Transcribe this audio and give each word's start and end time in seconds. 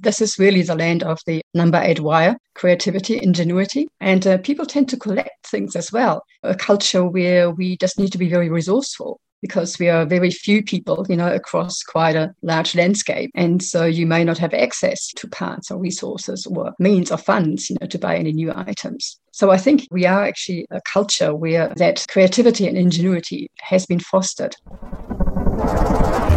This 0.00 0.20
is 0.20 0.38
really 0.38 0.62
the 0.62 0.76
land 0.76 1.02
of 1.02 1.18
the 1.26 1.42
number 1.54 1.80
eight 1.82 1.98
wire, 1.98 2.36
creativity, 2.54 3.18
ingenuity. 3.20 3.88
And 4.00 4.24
uh, 4.26 4.38
people 4.38 4.64
tend 4.64 4.88
to 4.90 4.96
collect 4.96 5.44
things 5.44 5.74
as 5.74 5.90
well. 5.90 6.22
A 6.44 6.54
culture 6.54 7.04
where 7.04 7.50
we 7.50 7.76
just 7.78 7.98
need 7.98 8.12
to 8.12 8.18
be 8.18 8.28
very 8.28 8.48
resourceful 8.48 9.20
because 9.42 9.76
we 9.78 9.88
are 9.88 10.06
very 10.06 10.30
few 10.30 10.62
people, 10.62 11.04
you 11.08 11.16
know, 11.16 11.32
across 11.32 11.82
quite 11.82 12.14
a 12.14 12.32
large 12.42 12.76
landscape. 12.76 13.30
And 13.34 13.60
so 13.60 13.86
you 13.86 14.06
may 14.06 14.22
not 14.22 14.38
have 14.38 14.54
access 14.54 15.08
to 15.16 15.28
parts 15.28 15.68
or 15.70 15.78
resources 15.78 16.46
or 16.46 16.72
means 16.78 17.10
or 17.10 17.18
funds, 17.18 17.68
you 17.68 17.76
know, 17.80 17.88
to 17.88 17.98
buy 17.98 18.16
any 18.16 18.32
new 18.32 18.52
items. 18.54 19.18
So 19.32 19.50
I 19.50 19.56
think 19.56 19.88
we 19.90 20.06
are 20.06 20.24
actually 20.24 20.66
a 20.70 20.80
culture 20.92 21.34
where 21.34 21.72
that 21.76 22.06
creativity 22.08 22.68
and 22.68 22.78
ingenuity 22.78 23.50
has 23.62 23.84
been 23.84 24.00
fostered. 24.00 24.54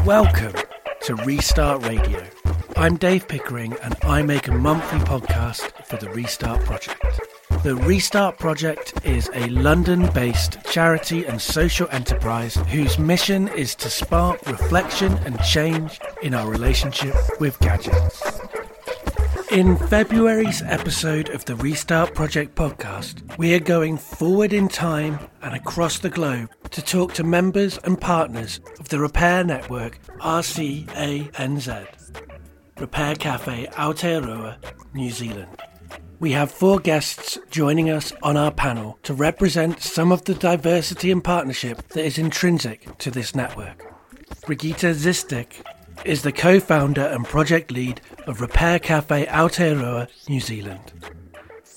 Welcome 0.03 0.53
to 1.03 1.15
Restart 1.15 1.85
Radio. 1.85 2.23
I'm 2.81 2.97
Dave 2.97 3.27
Pickering 3.27 3.73
and 3.83 3.95
I 4.01 4.23
make 4.23 4.47
a 4.47 4.53
monthly 4.53 4.97
podcast 5.01 5.85
for 5.85 5.97
the 5.97 6.09
Restart 6.09 6.65
Project. 6.65 7.21
The 7.61 7.75
Restart 7.75 8.39
Project 8.39 9.05
is 9.05 9.29
a 9.35 9.49
London 9.49 10.11
based 10.13 10.57
charity 10.65 11.23
and 11.27 11.39
social 11.39 11.87
enterprise 11.91 12.55
whose 12.55 12.97
mission 12.97 13.49
is 13.49 13.75
to 13.75 13.89
spark 13.91 14.43
reflection 14.47 15.13
and 15.25 15.39
change 15.43 15.99
in 16.23 16.33
our 16.33 16.49
relationship 16.49 17.13
with 17.39 17.59
gadgets. 17.59 18.19
In 19.51 19.77
February's 19.77 20.63
episode 20.63 21.29
of 21.29 21.45
the 21.45 21.57
Restart 21.57 22.15
Project 22.15 22.55
podcast, 22.55 23.37
we 23.37 23.53
are 23.53 23.59
going 23.59 23.95
forward 23.95 24.53
in 24.53 24.67
time 24.67 25.19
and 25.43 25.53
across 25.53 25.99
the 25.99 26.09
globe 26.09 26.49
to 26.71 26.81
talk 26.81 27.13
to 27.13 27.23
members 27.23 27.77
and 27.83 28.01
partners 28.01 28.59
of 28.79 28.89
the 28.89 28.97
repair 28.97 29.43
network 29.43 29.99
RCANZ, 30.19 32.00
Repair 32.81 33.13
Cafe 33.15 33.67
Aotearoa, 33.73 34.57
New 34.95 35.11
Zealand. 35.11 35.55
We 36.19 36.31
have 36.31 36.49
four 36.49 36.79
guests 36.79 37.37
joining 37.51 37.91
us 37.91 38.11
on 38.23 38.35
our 38.35 38.49
panel 38.49 38.97
to 39.03 39.13
represent 39.13 39.83
some 39.83 40.11
of 40.11 40.25
the 40.25 40.33
diversity 40.33 41.11
and 41.11 41.23
partnership 41.23 41.87
that 41.89 42.03
is 42.03 42.17
intrinsic 42.17 42.97
to 42.97 43.11
this 43.11 43.35
network. 43.35 43.85
Brigitte 44.47 44.95
Sistig 44.95 45.61
is 46.05 46.23
the 46.23 46.31
co 46.31 46.59
founder 46.59 47.05
and 47.05 47.23
project 47.23 47.69
lead 47.69 48.01
of 48.25 48.41
Repair 48.41 48.79
Cafe 48.79 49.27
Aotearoa, 49.27 50.07
New 50.27 50.39
Zealand. 50.39 50.91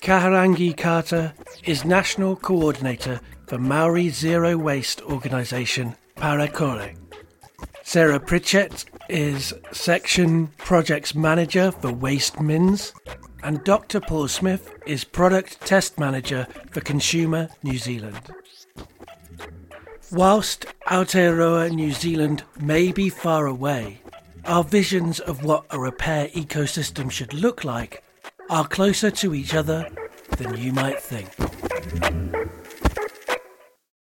Kahurangi 0.00 0.74
Carter 0.74 1.34
is 1.64 1.84
national 1.84 2.36
coordinator 2.36 3.20
for 3.46 3.58
Maori 3.58 4.08
Zero 4.08 4.56
Waste 4.56 5.02
organisation 5.02 5.96
Para 6.14 6.48
Kore. 6.48 6.94
Sarah 7.86 8.18
Pritchett 8.18 8.86
is 9.08 9.52
section 9.70 10.48
projects 10.56 11.14
manager 11.14 11.70
for 11.70 11.92
WasteMINZ 11.92 12.92
and 13.42 13.62
Dr. 13.62 14.00
Paul 14.00 14.27
Smith 14.27 14.72
is 14.86 15.04
Product 15.04 15.60
Test 15.60 15.98
Manager 15.98 16.48
for 16.70 16.80
Consumer 16.80 17.50
New 17.62 17.78
Zealand. 17.78 18.18
Whilst 20.10 20.66
Aotearoa 20.88 21.70
New 21.70 21.92
Zealand 21.92 22.42
may 22.58 22.90
be 22.90 23.10
far 23.10 23.46
away, 23.46 24.00
our 24.46 24.64
visions 24.64 25.20
of 25.20 25.44
what 25.44 25.66
a 25.70 25.78
repair 25.78 26.28
ecosystem 26.28 27.10
should 27.10 27.34
look 27.34 27.64
like 27.64 28.02
are 28.48 28.66
closer 28.66 29.10
to 29.10 29.34
each 29.34 29.55
other 29.55 29.88
than 30.38 30.56
you 30.56 30.72
might 30.72 31.00
think. 31.00 31.28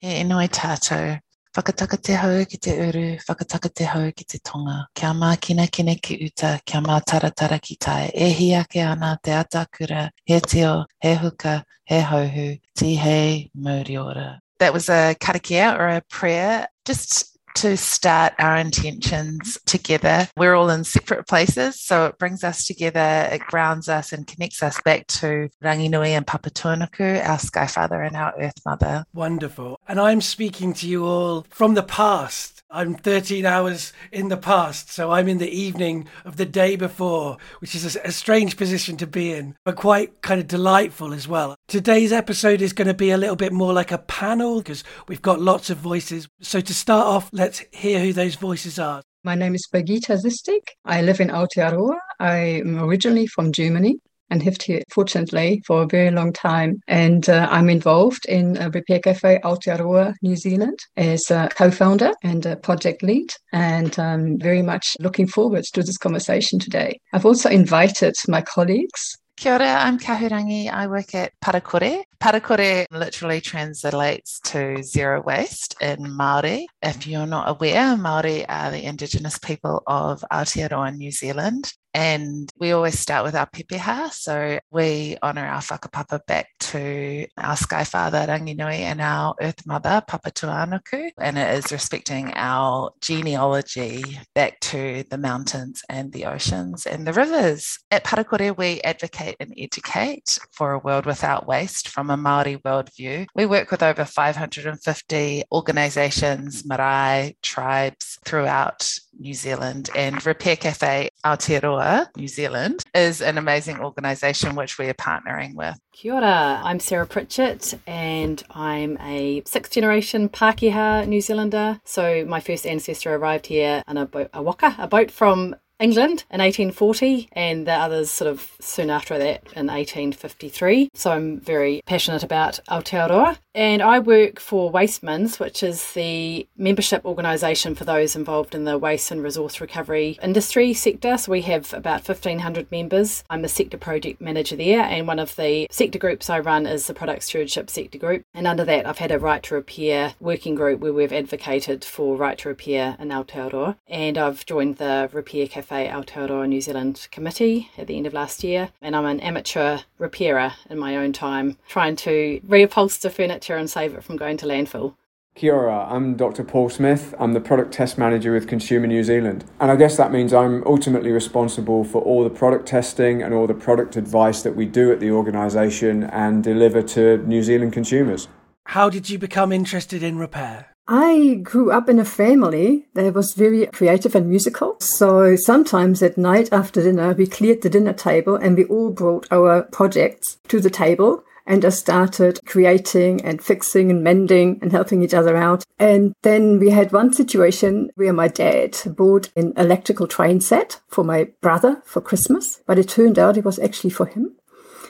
E 0.03 0.21
inoi 0.21 0.49
tātou, 0.51 1.19
Whakataka 1.55 2.03
te 2.03 2.15
hau 2.19 2.45
ki 2.51 2.59
te 2.59 2.73
uru, 2.83 3.05
whakataka 3.29 3.71
te 3.73 3.85
hau 3.85 4.11
ki 4.11 4.25
te 4.25 4.39
tonga. 4.43 4.89
Kia 4.93 5.13
mā 5.15 5.29
kina 5.41 5.69
kine 5.69 5.95
ki 6.03 6.17
uta, 6.27 6.59
kia 6.67 6.81
mā 6.83 6.97
taratara 7.07 7.61
ki 7.63 7.77
tae. 7.79 8.11
E 8.13 8.31
hi 8.35 8.49
ake 8.59 8.81
ana 8.83 9.17
te 9.23 9.31
atakura, 9.31 10.09
he 10.27 10.41
teo, 10.41 10.85
he 11.01 11.15
huka, 11.15 11.63
he 11.85 12.01
hauhu, 12.01 12.59
ti 12.75 12.97
hei 12.97 13.51
mauri 13.55 13.97
ora. 13.97 14.41
That 14.59 14.73
was 14.73 14.89
a 14.89 15.15
karakia 15.15 15.79
or 15.79 15.89
a 15.91 16.03
prayer, 16.11 16.67
just 16.85 17.34
to 17.55 17.77
start 17.77 18.35
our 18.39 18.57
intentions 18.57 19.59
together. 19.67 20.29
We're 20.37 20.55
all 20.55 20.71
in 20.71 20.85
separate 20.85 21.27
places, 21.27 21.81
so 21.81 22.07
it 22.07 22.19
brings 22.19 22.45
us 22.45 22.67
together, 22.67 23.29
it 23.33 23.41
grounds 23.41 23.89
us 23.89 24.13
and 24.13 24.27
connects 24.27 24.63
us 24.63 24.81
back 24.83 25.07
to 25.09 25.49
Ranginui 25.63 26.09
and 26.09 26.27
Papatuanuku, 26.27 27.27
our 27.27 27.39
Sky 27.39 27.67
Father 27.67 28.03
and 28.03 28.17
our 28.17 28.35
Earth 28.39 28.61
Mother. 28.67 29.05
Wonderful. 29.13 29.81
And 29.89 30.01
I'm 30.01 30.21
speaking 30.21 30.75
to 30.75 30.89
you 30.89 31.05
all 31.05 31.47
from 31.51 31.75
the 31.75 31.83
past. 31.83 32.54
I'm 32.75 32.97
13 32.97 33.47
hours 33.47 33.93
in 34.11 34.27
the 34.27 34.37
past, 34.37 34.91
so 34.91 35.13
I'm 35.13 35.29
in 35.29 35.39
the 35.39 35.49
evening 35.49 36.09
of 36.25 36.39
the 36.39 36.45
day 36.45 36.75
before, 36.75 37.37
which 37.61 37.73
is 37.77 37.95
a, 37.95 38.11
strange 38.11 38.57
position 38.57 38.97
to 38.97 39.07
be 39.07 39.33
in, 39.33 39.55
but 39.65 39.77
quite 39.77 40.23
kind 40.23 40.41
of 40.41 40.49
delightful 40.49 41.15
as 41.15 41.29
well. 41.29 41.55
Today's 41.69 42.13
episode 42.13 42.61
is 42.61 42.73
going 42.73 42.89
to 42.89 42.95
be 42.95 43.11
a 43.11 43.17
little 43.17 43.37
bit 43.37 43.53
more 43.53 43.73
like 43.73 43.93
a 43.93 43.99
panel 43.99 44.59
because 44.59 44.83
we've 45.07 45.23
got 45.23 45.41
lots 45.41 45.71
of 45.71 45.79
voices. 45.79 46.27
So 46.41 46.61
to 46.61 46.75
start 46.75 47.07
off, 47.07 47.31
let's 47.33 47.63
hear 47.71 48.01
who 48.01 48.13
those 48.13 48.35
voices 48.35 48.77
are. 48.81 49.03
My 49.23 49.37
name 49.37 49.55
is 49.55 49.69
Brigitte 49.71 50.09
Sistig. 50.09 50.67
I 50.85 51.01
live 51.03 51.21
in 51.21 51.29
Aotearoa. 51.29 51.97
I'm 52.19 52.83
originally 52.83 53.29
from 53.29 53.53
Germany 53.53 54.01
and 54.35 54.63
here, 54.63 54.83
fortunately, 54.91 55.63
for 55.65 55.83
a 55.83 55.87
very 55.87 56.11
long 56.11 56.33
time. 56.33 56.81
And 56.89 57.29
uh, 57.29 57.49
I'm 57.51 57.71
involved 57.71 58.27
in 58.27 58.59
uh, 58.59 58.71
Repair 58.75 58.99
Cafe 58.99 59.41
Aotearoa, 59.45 60.15
New 60.23 60.37
Zealand, 60.37 60.79
as 60.97 61.31
a 61.31 61.49
co-founder 61.55 62.13
and 62.23 62.45
a 62.45 62.57
project 62.57 63.03
lead. 63.03 63.31
And 63.53 63.97
I'm 63.99 64.39
very 64.39 64.63
much 64.63 64.97
looking 64.99 65.29
forward 65.29 65.65
to 65.73 65.83
this 65.83 65.99
conversation 65.99 66.59
today. 66.59 67.01
I've 67.13 67.27
also 67.27 67.49
invited 67.49 68.15
my 68.29 68.43
colleagues 68.43 69.17
Kia 69.37 69.55
ora, 69.55 69.67
I'm 69.67 69.99
Kahurangi. 69.99 70.73
I 70.73 70.87
work 70.87 71.13
at 71.15 71.33
Para 71.41 71.61
Kore. 71.61 72.05
Parakore 72.21 72.87
literally 72.93 73.41
translates 73.41 74.39
to 74.45 74.81
zero 74.83 75.23
waste 75.23 75.75
in 75.81 75.99
Māori. 75.99 76.67
If 76.81 77.07
you're 77.09 77.27
not 77.27 77.49
aware, 77.49 77.97
Māori 77.97 78.45
are 78.49 78.71
the 78.71 78.85
Indigenous 78.85 79.39
people 79.39 79.83
of 79.89 80.25
Aotearoa, 80.33 80.97
New 80.97 81.11
Zealand. 81.11 81.73
And 81.95 82.51
we 82.59 82.73
always 82.73 82.99
start 82.99 83.25
with 83.25 83.37
our 83.37 83.47
pepeha. 83.47 84.11
So 84.11 84.59
we 84.73 85.17
honour 85.23 85.47
our 85.47 85.61
whakapapa 85.61 86.27
back 86.27 86.49
to 86.59 87.27
our 87.39 87.57
Sky 87.57 87.85
Father 87.85 88.27
Ranginui 88.27 88.81
and 88.81 89.01
our 89.01 89.37
Earth 89.41 89.65
Mother 89.65 90.03
Papatuanuku. 90.09 91.13
And 91.19 91.39
it 91.39 91.57
is 91.57 91.71
respecting 91.71 92.33
our 92.35 92.91
genealogy 93.01 94.19
back 94.35 94.59
to 94.61 95.05
the 95.09 95.19
mountains 95.19 95.85
and 95.89 96.13
the 96.13 96.27
oceans 96.27 96.85
and 96.85 97.07
the 97.07 97.13
rivers. 97.13 97.79
At 97.93 98.03
Para 98.03 98.25
Kore, 98.25 98.53
we 98.53 98.81
advocate 98.81 99.37
and 99.39 99.55
educate 99.57 100.37
for 100.51 100.73
a 100.73 100.81
world 100.81 101.07
without 101.07 101.47
waste 101.47 101.89
from 101.89 102.11
a 102.11 102.17
Māori 102.17 102.61
worldview. 102.63 103.27
We 103.37 103.47
work 103.47 103.71
with 103.71 103.85
over 103.85 104.05
550 104.05 105.45
organisations, 105.53 106.67
marae, 106.67 107.37
tribes 107.41 108.19
throughout 108.25 108.99
New 109.19 109.35
Zealand 109.35 109.91
and 109.95 110.25
Repair 110.25 110.57
Cafe 110.57 111.09
Aotearoa, 111.25 112.09
New 112.17 112.29
Zealand, 112.29 112.83
is 112.95 113.21
an 113.21 113.39
amazing 113.39 113.81
organisation 113.81 114.55
which 114.55 114.79
we 114.79 114.89
are 114.89 114.95
partnering 114.95 115.55
with. 115.55 115.79
Kia 115.93 116.15
ora, 116.15 116.61
I'm 116.63 116.81
Sarah 116.81 117.07
Pritchett 117.07 117.75
and 117.87 118.43
I'm 118.51 118.99
a 119.01 119.43
sixth 119.47 119.73
generation 119.73 120.29
Pākehā 120.29 121.07
New 121.07 121.21
Zealander. 121.21 121.81
So 121.85 122.25
my 122.27 122.41
first 122.41 122.67
ancestor 122.67 123.15
arrived 123.15 123.47
here 123.47 123.83
on 123.87 123.97
a, 123.97 124.07
boat, 124.07 124.31
a 124.33 124.43
waka, 124.43 124.75
a 124.79 124.89
boat 124.89 125.11
from 125.11 125.57
England 125.81 126.25
in 126.31 126.41
1840, 126.41 127.29
and 127.33 127.67
the 127.67 127.73
others 127.73 128.11
sort 128.11 128.31
of 128.31 128.53
soon 128.61 128.91
after 128.91 129.19
that 129.19 129.43
in 129.57 129.67
1853. 129.67 130.91
So 130.95 131.11
I'm 131.11 131.41
very 131.41 131.83
passionate 131.85 132.23
about 132.23 132.61
Aotearoa. 132.71 133.39
And 133.57 133.83
I 133.83 134.01
work 134.01 134.41
for 134.41 134.73
WasteMINZ, 134.73 135.39
which 135.39 135.63
is 135.63 135.93
the 135.93 136.47
membership 136.57 137.05
organisation 137.05 137.77
for 137.77 137.85
those 137.85 138.17
involved 138.17 138.55
in 138.55 138.65
the 138.65 138.79
waste 138.79 139.13
and 139.13 139.23
resource 139.23 139.61
recovery 139.61 140.19
industry 140.23 140.75
sector. 140.75 141.17
So 141.17 141.31
we 141.31 141.43
have 141.43 141.73
about 141.73 142.07
1,500 142.07 142.71
members. 142.73 143.23
I'm 143.31 143.45
a 143.45 143.49
sector 143.49 143.79
project 143.79 144.21
manager 144.21 144.57
there, 144.57 144.81
and 144.81 145.07
one 145.07 145.21
of 145.21 145.37
the 145.37 145.69
sector 145.71 145.99
groups 145.99 146.29
I 146.29 146.41
run 146.41 146.67
is 146.67 146.87
the 146.87 146.95
product 146.95 147.25
stewardship 147.25 147.71
sector 147.71 147.99
group. 147.99 148.25
And 148.35 148.47
under 148.47 148.65
that, 148.65 148.87
I've 148.87 148.99
had 148.99 149.13
a 149.13 149.19
right 149.19 149.43
to 149.45 149.55
repair 149.55 150.15
working 150.19 150.55
group 150.55 150.81
where 150.81 150.93
we've 150.93 151.13
advocated 151.13 151.85
for 151.85 152.17
right 152.17 152.39
to 152.39 152.49
repair 152.49 152.97
in 152.99 153.09
Aotearoa. 153.09 153.77
And 153.87 154.19
I've 154.19 154.47
joined 154.47 154.77
the 154.77 155.09
Repair 155.13 155.47
Cafe 155.47 155.64
Aotearoa 155.69 156.49
New 156.49 156.61
Zealand 156.61 157.09
committee 157.11 157.71
at 157.79 157.87
the 157.87 157.97
end 157.97 158.07
of 158.07 158.13
last 158.13 158.45
year. 158.45 158.71
And 158.83 158.95
I'm 158.95 159.07
an 159.07 159.21
amateur 159.21 159.79
repairer 159.99 160.53
in 160.69 160.79
my 160.79 160.97
own 160.97 161.13
time, 161.13 161.57
trying 161.69 161.97
to 161.97 162.41
reupholster 162.47 163.11
furniture 163.11 163.57
and 163.57 163.69
save 163.69 163.95
it 163.95 164.05
from 164.05 164.17
going 164.17 164.37
to 164.39 164.47
landfill. 164.47 164.95
Kia 165.35 165.53
ora, 165.53 165.87
I'm 165.91 166.15
Dr. 166.15 166.45
Paul 166.45 166.69
Smith. 166.69 167.13
I'm 167.19 167.33
the 167.33 167.41
product 167.41 167.73
test 167.73 167.99
manager 167.99 168.33
with 168.33 168.47
Consumer 168.47 168.87
New 168.87 169.03
Zealand. 169.03 169.45
And 169.59 169.69
I 169.69 169.75
guess 169.75 169.97
that 169.97 170.13
means 170.13 170.33
I'm 170.33 170.63
ultimately 170.65 171.11
responsible 171.11 171.83
for 171.83 172.01
all 172.03 172.23
the 172.23 172.31
product 172.31 172.67
testing 172.67 173.21
and 173.21 173.35
all 173.35 173.49
the 173.49 173.55
product 173.55 173.97
advice 173.97 174.43
that 174.43 174.55
we 174.55 174.65
do 174.65 174.93
at 174.93 175.01
the 175.01 175.11
organisation 175.11 176.05
and 176.05 176.45
deliver 176.45 176.83
to 176.83 177.19
New 177.27 177.43
Zealand 177.43 177.73
consumers. 177.73 178.29
How 178.67 178.89
did 178.89 179.11
you 179.11 179.19
become 179.19 179.51
interested 179.51 180.05
in 180.05 180.19
repair? 180.19 180.74
I 180.87 181.41
grew 181.43 181.71
up 181.71 181.89
in 181.89 181.99
a 181.99 182.05
family 182.05 182.87
that 182.93 183.15
was 183.15 183.33
very 183.33 183.67
creative 183.67 184.15
and 184.15 184.29
musical. 184.29 184.77
So 184.81 185.35
sometimes 185.35 186.03
at 186.03 186.19
night 186.19 186.51
after 186.53 186.83
dinner, 186.83 187.15
we 187.15 187.27
cleared 187.27 187.63
the 187.63 187.71
dinner 187.71 187.95
table 187.95 188.37
and 188.37 188.57
we 188.57 188.65
all 188.65 188.91
brought 188.91 189.27
our 189.31 189.63
projects 189.63 190.39
to 190.49 190.61
the 190.61 190.69
table 190.69 191.25
and 191.47 191.65
I 191.65 191.71
started 191.71 192.41
creating 192.47 193.25
and 193.25 193.43
fixing 193.43 193.91
and 193.91 194.03
mending 194.03 194.59
and 194.63 194.73
helping 194.73 195.03
each 195.03 195.15
other 195.15 195.37
out. 195.37 195.65
And 195.79 196.15
then 196.23 196.59
we 196.59 196.71
had 196.71 196.93
one 196.93 197.13
situation 197.13 197.91
where 197.97 198.13
my 198.13 198.29
dad 198.29 198.79
bought 198.87 199.31
an 199.37 199.53
electrical 199.57 200.07
train 200.07 200.41
set 200.41 200.81
for 200.89 201.05
my 201.05 201.29
brother 201.41 201.83
for 201.85 202.01
Christmas, 202.01 202.63
but 202.67 202.79
it 202.79 202.89
turned 202.89 203.19
out 203.19 203.37
it 203.37 203.45
was 203.45 203.59
actually 203.59 203.91
for 203.91 204.07
him. 204.07 204.37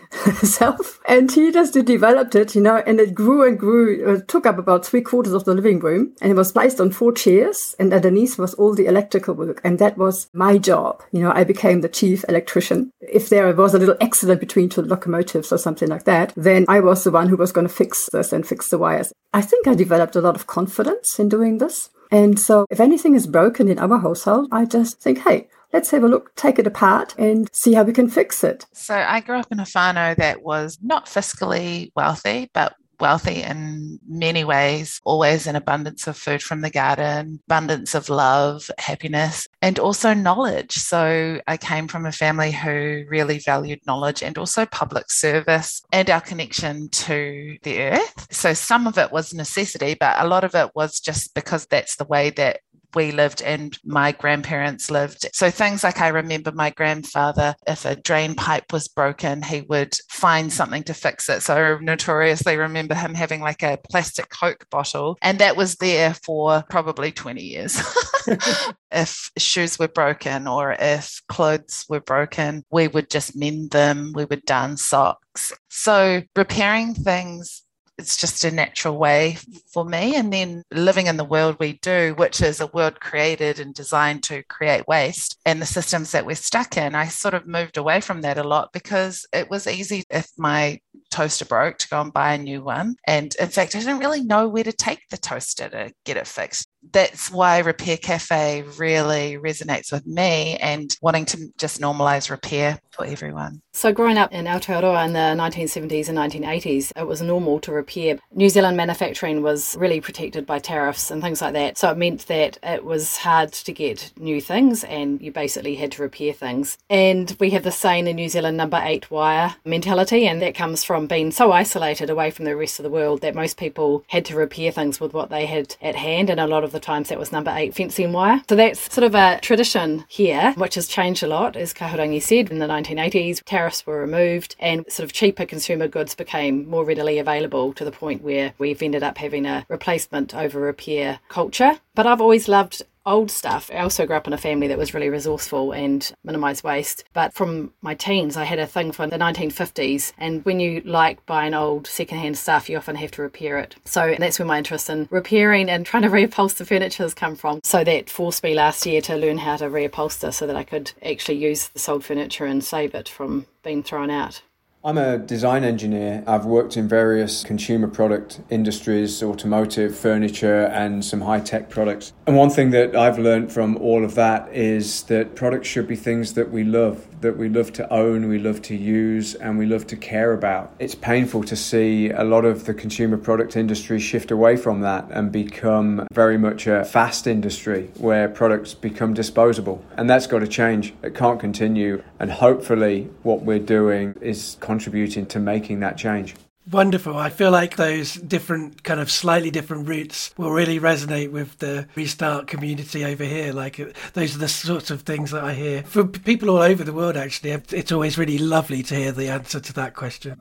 herself. 0.13 1.01
And 1.07 1.31
he 1.31 1.51
just 1.53 1.75
developed 1.75 2.35
it, 2.35 2.55
you 2.55 2.61
know, 2.61 2.83
and 2.87 3.01
it 3.01 3.15
grew 3.15 3.47
and 3.47 3.59
grew. 3.59 4.15
It 4.15 4.29
took 4.29 4.47
up 4.47 4.59
about 4.59 4.85
three 4.85 5.03
quarters 5.03 5.33
of 5.33 5.45
the 5.45 5.55
living 5.55 5.81
room 5.81 6.15
and 6.21 6.31
it 6.31 6.37
was 6.37 6.53
placed 6.53 6.81
on 6.81 6.91
four 6.91 7.13
chairs 7.13 7.75
and 7.79 7.93
underneath 7.93 8.39
was 8.39 8.55
all 8.55 8.75
the 8.75 8.87
electrical 8.87 9.35
work. 9.35 9.61
And 9.65 9.79
that 9.79 9.99
was 9.99 10.29
my 10.33 10.59
job. 10.59 11.03
You 11.13 11.21
know, 11.21 11.33
I 11.33 11.45
became 11.45 11.81
the 11.81 11.89
chief 11.89 12.25
electrician. 12.29 12.91
If 13.01 13.29
there 13.29 13.53
was 13.55 13.75
a 13.75 13.79
little 13.79 13.97
accident 14.01 14.41
between 14.41 14.69
two 14.69 14.83
locomotives 14.83 15.53
or 15.53 15.59
something 15.59 15.89
like 15.89 16.05
that, 16.05 16.33
then 16.37 16.65
I 16.69 16.81
was 16.81 17.05
the 17.05 17.11
one 17.11 17.29
who 17.29 17.37
was 17.37 17.53
going 17.53 17.67
to 17.67 17.73
fix 17.73 18.09
this 18.13 18.33
and 18.33 18.47
fix 18.47 18.69
the 18.69 18.79
wires. 18.79 19.13
I 19.33 19.43
think 19.43 19.67
I 19.67 19.75
developed 19.75 20.17
a 20.17 20.21
lot 20.21 20.37
of 20.37 20.47
confidence 20.47 21.19
in 21.19 21.29
doing 21.29 21.59
this. 21.59 21.91
And 22.11 22.39
so 22.39 22.67
if 22.71 22.81
anything 22.81 23.15
is 23.15 23.27
broken 23.27 23.69
in 23.69 23.79
our 23.79 23.99
household, 23.99 24.49
I 24.53 24.67
just 24.67 25.01
think, 25.01 25.19
hey, 25.19 25.49
let's 25.75 25.91
have 25.91 26.05
a 26.05 26.09
look, 26.09 26.35
take 26.37 26.59
it 26.59 26.67
apart 26.67 27.15
and 27.19 27.49
see 27.53 27.75
how 27.75 27.83
we 27.83 27.93
can 27.93 28.09
fix 28.09 28.45
it. 28.45 28.65
So 28.73 28.95
I 28.95 29.21
grew 29.21 29.39
up 29.39 29.51
in 29.51 29.59
a 29.59 29.65
whānau 29.65 30.17
that 30.17 30.43
was 30.43 30.79
not 30.81 31.07
fiscally 31.07 31.91
wealthy, 31.97 32.49
but 32.55 32.77
wealthy 33.01 33.43
in 33.43 33.99
many 34.07 34.45
ways, 34.45 35.01
always 35.05 35.47
an 35.47 35.57
abundance 35.57 36.07
of 36.07 36.17
food 36.17 36.43
from 36.43 36.61
the 36.61 36.71
garden, 36.71 37.41
abundance 37.49 37.95
of 37.95 38.09
love, 38.09 38.71
happiness, 38.79 39.47
and 39.61 39.79
also 39.79 40.15
knowledge. 40.15 40.73
So 40.73 41.41
I 41.47 41.57
came 41.57 41.89
from 41.89 42.07
a 42.07 42.13
family 42.13 42.53
who 42.53 43.05
really 43.09 43.39
valued 43.39 43.81
knowledge 43.87 44.23
and 44.23 44.39
also 44.39 44.65
public 44.67 45.11
service 45.11 45.83
and 45.93 46.09
our 46.09 46.21
connection 46.21 46.89
to 46.91 47.59
the 47.63 47.81
earth. 47.81 48.27
So 48.31 48.55
some 48.55 48.87
of 48.87 48.97
it 48.97 49.13
was 49.13 49.35
necessity, 49.35 49.97
but 49.99 50.17
a 50.19 50.29
lot 50.29 50.45
of 50.45 50.55
it 50.55 50.71
was 50.75 51.01
just 51.01 51.35
because 51.35 51.67
that's 51.67 51.97
the 51.97 52.05
way 52.05 52.31
that 52.31 52.61
we 52.95 53.13
lived 53.13 53.43
and 53.43 53.79
my 53.85 54.13
grandparents 54.13 54.91
lived. 54.91 55.29
So 55.33 55.51
things 55.51 55.85
like 55.85 56.01
I 56.01 56.09
remember 56.09 56.53
my 56.53 56.71
grandfather, 56.71 57.55
if 57.67 57.85
a 57.85 57.97
drain 57.97 58.35
pipe 58.35 58.73
was 58.73 58.89
broken, 58.89 59.43
he 59.43 59.63
would 59.63 59.97
find 60.09 60.53
something 60.53 60.83
to 60.85 60.95
fix 60.95 61.29
it. 61.29 61.43
So 61.43 61.55
I 61.55 61.83
notoriously 61.83 62.57
remember 62.57 62.95
him 62.95 63.15
having 63.15 63.41
like 63.41 63.63
a 63.63 63.79
plastic 63.91 64.29
Coke 64.31 64.67
bottle, 64.71 65.19
and 65.23 65.39
that 65.39 65.57
was 65.57 65.77
there 65.77 66.15
for 66.25 66.65
probably 66.71 67.13
20 67.13 67.43
years. 67.43 67.81
if 68.91 69.31
shoes 69.37 69.79
were 69.79 69.89
broken 69.89 70.47
or 70.47 70.77
if 70.79 71.21
clothes 71.29 71.85
were 71.89 72.01
broken, 72.01 72.65
we 72.71 72.89
would 72.89 73.11
just 73.11 73.37
mend 73.37 73.71
them, 73.71 74.13
we 74.15 74.25
would 74.25 74.45
darn 74.45 74.77
socks. 74.77 75.53
So 75.69 76.23
repairing 76.37 76.95
things 76.95 77.64
it's 77.99 78.17
just 78.17 78.45
a 78.45 78.51
natural 78.51 78.97
way 78.97 79.39
for 79.73 79.85
me. 79.85 80.17
And 80.17 80.33
then 80.33 80.63
living 80.73 81.07
in 81.07 81.17
the 81.17 81.25
world 81.25 81.57
we 81.59 81.75
do, 81.75 82.15
which 82.17 82.41
is 82.43 82.61
a 82.61 82.67
world 82.69 83.01
created 83.01 83.61
and 83.61 83.75
designed 83.75 84.23
to 84.25 84.43
create 84.45 84.89
waste, 84.89 85.39
and 85.47 85.61
the 85.61 85.67
systems 85.67 86.13
that 86.13 86.27
we're 86.27 86.35
stuck 86.35 86.77
in, 86.77 86.95
I 86.95 87.09
sort 87.09 87.35
of 87.35 87.47
moved 87.47 87.77
away 87.77 88.01
from 88.01 88.23
that 88.23 88.39
a 88.39 88.45
lot 88.45 88.73
because 88.73 89.27
it 89.33 89.51
was 89.51 89.67
easy 89.67 90.05
if 90.11 90.29
my 90.37 90.81
toaster 91.11 91.45
broke 91.45 91.79
to 91.79 91.89
go 91.89 92.01
and 92.01 92.13
buy 92.13 92.35
a 92.35 92.39
new 92.39 92.63
one. 92.63 92.97
And 93.07 93.35
in 93.39 93.49
fact, 93.49 93.77
I 93.77 93.79
didn't 93.79 94.01
really 94.01 94.23
know 94.23 94.49
where 94.49 94.65
to 94.65 94.73
take 94.73 95.01
the 95.11 95.17
toaster 95.17 95.69
to 95.69 95.93
get 96.05 96.17
it 96.17 96.27
fixed. 96.27 96.69
That's 96.93 97.31
why 97.31 97.59
Repair 97.59 97.97
Cafe 97.97 98.63
really 98.79 99.37
resonates 99.37 99.93
with 99.93 100.07
me 100.07 100.57
and 100.57 100.97
wanting 101.01 101.25
to 101.27 101.49
just 101.59 101.81
normalize 101.81 102.31
repair 102.31 102.79
for 102.91 103.05
everyone. 103.05 103.61
So, 103.73 103.93
growing 103.93 104.19
up 104.19 104.33
in 104.33 104.45
Aotearoa 104.45 105.07
in 105.07 105.13
the 105.13 105.43
1970s 105.43 106.09
and 106.09 106.17
1980s, 106.17 106.93
it 106.97 107.07
was 107.07 107.21
normal 107.21 107.59
to 107.61 107.73
repair. 107.73 108.19
New 108.33 108.49
Zealand 108.49 108.77
manufacturing 108.77 109.43
was 109.43 109.77
really 109.77 110.01
protected 110.01 110.47
by 110.47 110.61
tariffs 110.61 111.11
and 111.11 111.21
things 111.21 111.43
like 111.43 111.55
that. 111.55 111.77
So, 111.77 111.91
it 111.91 111.99
meant 111.99 112.27
that 112.29 112.59
it 112.63 112.85
was 112.85 113.17
hard 113.17 113.53
to 113.53 113.73
get 113.73 114.13
new 114.17 114.41
things 114.41 114.85
and 114.85 115.21
you 115.21 115.33
basically 115.33 115.75
had 115.75 115.93
to 115.93 116.03
repair 116.03 116.33
things. 116.33 116.79
And 116.89 117.37
we 117.41 117.51
have 117.51 117.65
the 117.65 117.73
saying 117.73 118.07
in 118.07 118.17
New 118.17 118.29
Zealand 118.29 118.57
number 118.57 118.81
eight 118.83 119.11
wire 119.11 119.57
mentality, 119.65 120.27
and 120.29 120.41
that 120.43 120.55
comes 120.55 120.85
from 120.85 121.07
being 121.07 121.33
so 121.33 121.51
isolated 121.51 122.11
away 122.11 122.31
from 122.31 122.45
the 122.45 122.57
rest 122.57 122.79
of 122.79 122.85
the 122.85 122.91
world 122.91 123.23
that 123.23 123.35
most 123.35 123.57
people 123.57 124.05
had 124.09 124.25
to 124.27 124.37
repair 124.37 124.71
things 124.71 125.01
with 125.01 125.13
what 125.13 125.31
they 125.31 125.47
had 125.47 125.75
at 125.83 125.97
hand. 125.97 126.31
And 126.31 126.39
a 126.39 126.47
lot 126.47 126.63
of 126.63 126.74
the 126.75 126.81
times 126.81 127.09
that 127.09 127.19
was 127.19 127.33
number 127.33 127.53
eight 127.57 127.75
fencing 127.75 128.13
wire. 128.13 128.43
So, 128.49 128.57
that's 128.57 128.93
sort 128.93 129.05
of 129.05 129.15
a 129.15 129.39
tradition 129.41 130.05
here, 130.09 130.53
which 130.57 130.75
has 130.75 130.87
changed 130.87 131.23
a 131.23 131.27
lot, 131.27 131.57
as 131.57 131.73
Kahurangi 131.73 132.21
said, 132.21 132.51
in 132.51 132.59
the 132.59 132.67
1980s. 132.67 133.43
Tariffs 133.45 133.87
were 133.87 134.01
removed 134.01 134.57
and 134.59 134.85
sort 134.89 135.05
of 135.05 135.13
cheaper 135.13 135.47
consumer 135.47 135.89
goods 135.89 136.15
became 136.15 136.69
more 136.69 136.85
readily 136.85 137.19
available 137.19 137.73
to 137.73 137.85
the 137.85 137.93
point 137.93 138.23
where 138.23 138.53
we've 138.59 138.83
ended 138.83 139.03
up 139.03 139.17
having 139.17 139.47
a 139.47 139.65
replacement 139.69 140.35
over 140.35 140.61
repair 140.61 141.21
culture. 141.29 141.79
But 141.95 142.07
I've 142.07 142.21
always 142.21 142.49
loved 142.49 142.83
old 143.07 143.31
stuff. 143.31 143.71
I 143.73 143.79
also 143.79 144.07
grew 144.07 144.17
up 144.17 144.27
in 144.27 144.33
a 144.33 144.39
family 144.39 144.67
that 144.69 144.79
was 144.79 144.95
really 144.95 145.09
resourceful 145.09 145.73
and 145.73 146.11
minimised 146.25 146.65
waste. 146.65 147.05
But 147.13 147.35
from 147.35 147.73
my 147.83 147.95
teens, 147.95 148.37
I 148.37 148.45
had 148.45 148.59
a 148.59 148.67
thing 148.67 148.93
for 148.93 149.07
the 149.07 149.19
1950s. 149.19 150.13
And 150.19 150.45
when 150.45 150.61
you 150.61 150.81
like 150.85 151.25
buying 151.27 151.55
old 151.55 151.87
secondhand 151.87 152.39
stuff, 152.39 152.69
you 152.69 152.77
often 152.77 152.97
have 152.97 153.11
to 153.13 153.23
repair 153.23 153.59
it. 153.59 153.77
So 153.85 154.15
that's 154.19 154.39
where 154.39 154.47
my 154.47 154.59
interest 154.59 154.91
in 154.91 155.07
repairing 155.11 155.69
and 155.69 155.85
trying 155.85 156.03
to 156.03 156.09
reupholster 156.11 156.67
furniture 156.67 157.03
has 157.03 157.15
come 157.15 157.37
from. 157.37 157.61
So 157.63 157.85
that 157.85 158.11
forced 158.11 158.43
me 158.43 158.55
last 158.55 158.87
year 158.87 159.01
to 159.03 159.17
learn 159.17 159.39
how 159.39 159.57
to 159.57 159.67
reupholster 159.67 160.33
so 160.33 160.47
that 160.47 160.57
I 160.57 160.65
could 160.65 160.93
actually 161.05 161.39
use 161.39 161.69
the 161.69 161.79
sold 161.79 162.05
furniture 162.05 162.47
and 162.47 162.65
save 162.65 162.95
it 162.95 163.09
from 163.09 163.47
being 163.63 163.83
thrown 163.83 164.11
out. 164.11 164.43
I'm 164.87 164.99
a 164.99 165.17
design 165.17 165.65
engineer. 165.65 166.23
I've 166.27 166.45
worked 166.45 166.77
in 166.77 166.87
various 166.87 167.43
consumer 167.43 167.89
product 167.89 168.43
industries, 168.51 169.23
automotive, 169.23 169.97
furniture, 169.97 170.67
and 170.67 171.03
some 171.03 171.23
high 171.23 171.41
tech 171.41 171.71
products. 171.71 172.13
And 172.27 172.37
one 172.37 172.51
thing 172.51 172.69
that 172.73 172.95
I've 172.95 173.19
learned 173.19 173.51
from 173.51 173.79
all 173.79 174.05
of 174.05 174.15
that 174.17 174.55
is 174.55 175.05
that 175.05 175.37
products 175.37 175.69
should 175.69 175.89
be 175.89 175.97
things 175.97 176.35
that 176.35 176.51
we 176.51 176.65
love, 176.65 177.07
that 177.25 177.39
we 177.39 177.49
love 177.49 177.73
to 177.73 177.91
own, 177.91 178.29
we 178.29 178.39
love 178.39 178.61
to 178.61 178.77
use, 178.77 179.35
and 179.35 179.59
we 179.59 179.65
love 179.65 179.87
to 179.87 179.97
care 179.97 180.35
about. 180.35 180.75
It's 180.79 180.95
painful 180.95 181.43
to 181.45 181.57
see 181.57 182.11
a 182.11 182.23
lot 182.23 182.45
of 182.45 182.67
the 182.67 182.75
consumer 182.75 183.17
product 183.17 183.57
industry 183.57 183.99
shift 183.99 184.31
away 184.31 184.59
from 184.59 184.83
that 184.83 185.07
and 185.11 185.33
become 185.33 186.07
very 186.13 186.37
much 186.37 186.67
a 186.67 186.85
fast 186.85 187.27
industry 187.27 187.91
where 187.97 188.29
products 188.29 188.75
become 188.75 189.15
disposable. 189.15 189.83
And 189.97 190.09
that's 190.09 190.27
got 190.27 190.41
to 190.41 190.47
change. 190.47 190.93
It 191.03 191.15
can't 191.15 191.41
continue. 191.41 192.03
And 192.21 192.31
hopefully, 192.31 193.09
what 193.23 193.41
we're 193.43 193.59
doing 193.59 194.15
is 194.21 194.59
contributing 194.61 195.25
to 195.27 195.41
making 195.41 195.81
that 195.81 195.97
change. 195.97 196.35
Wonderful. 196.71 197.17
I 197.17 197.29
feel 197.29 197.51
like 197.51 197.77
those 197.77 198.15
different, 198.15 198.83
kind 198.85 198.99
of 198.99 199.11
slightly 199.11 199.51
different 199.51 199.87
routes 199.87 200.33
will 200.39 200.51
really 200.51 200.81
resonate 200.81 201.31
with 201.31 201.59
the 201.59 201.87
restart 201.95 202.47
community 202.47 203.05
over 203.05 203.23
here. 203.23 203.53
Like, 203.53 203.79
uh, 203.79 203.87
those 204.15 204.35
are 204.35 204.39
the 204.39 204.49
sorts 204.49 204.91
of 204.91 205.03
things 205.03 205.31
that 205.33 205.45
I 205.45 205.53
hear 205.53 205.83
from 205.83 206.11
people 206.13 206.49
all 206.49 206.63
over 206.63 206.83
the 206.83 206.93
world, 206.93 207.19
actually. 207.19 207.51
It's 207.51 207.93
always 207.93 208.17
really 208.17 208.39
lovely 208.39 208.83
to 208.85 208.95
hear 208.95 209.13
the 209.13 209.29
answer 209.29 209.61
to 209.61 209.73
that 209.75 209.95
question. 209.95 210.41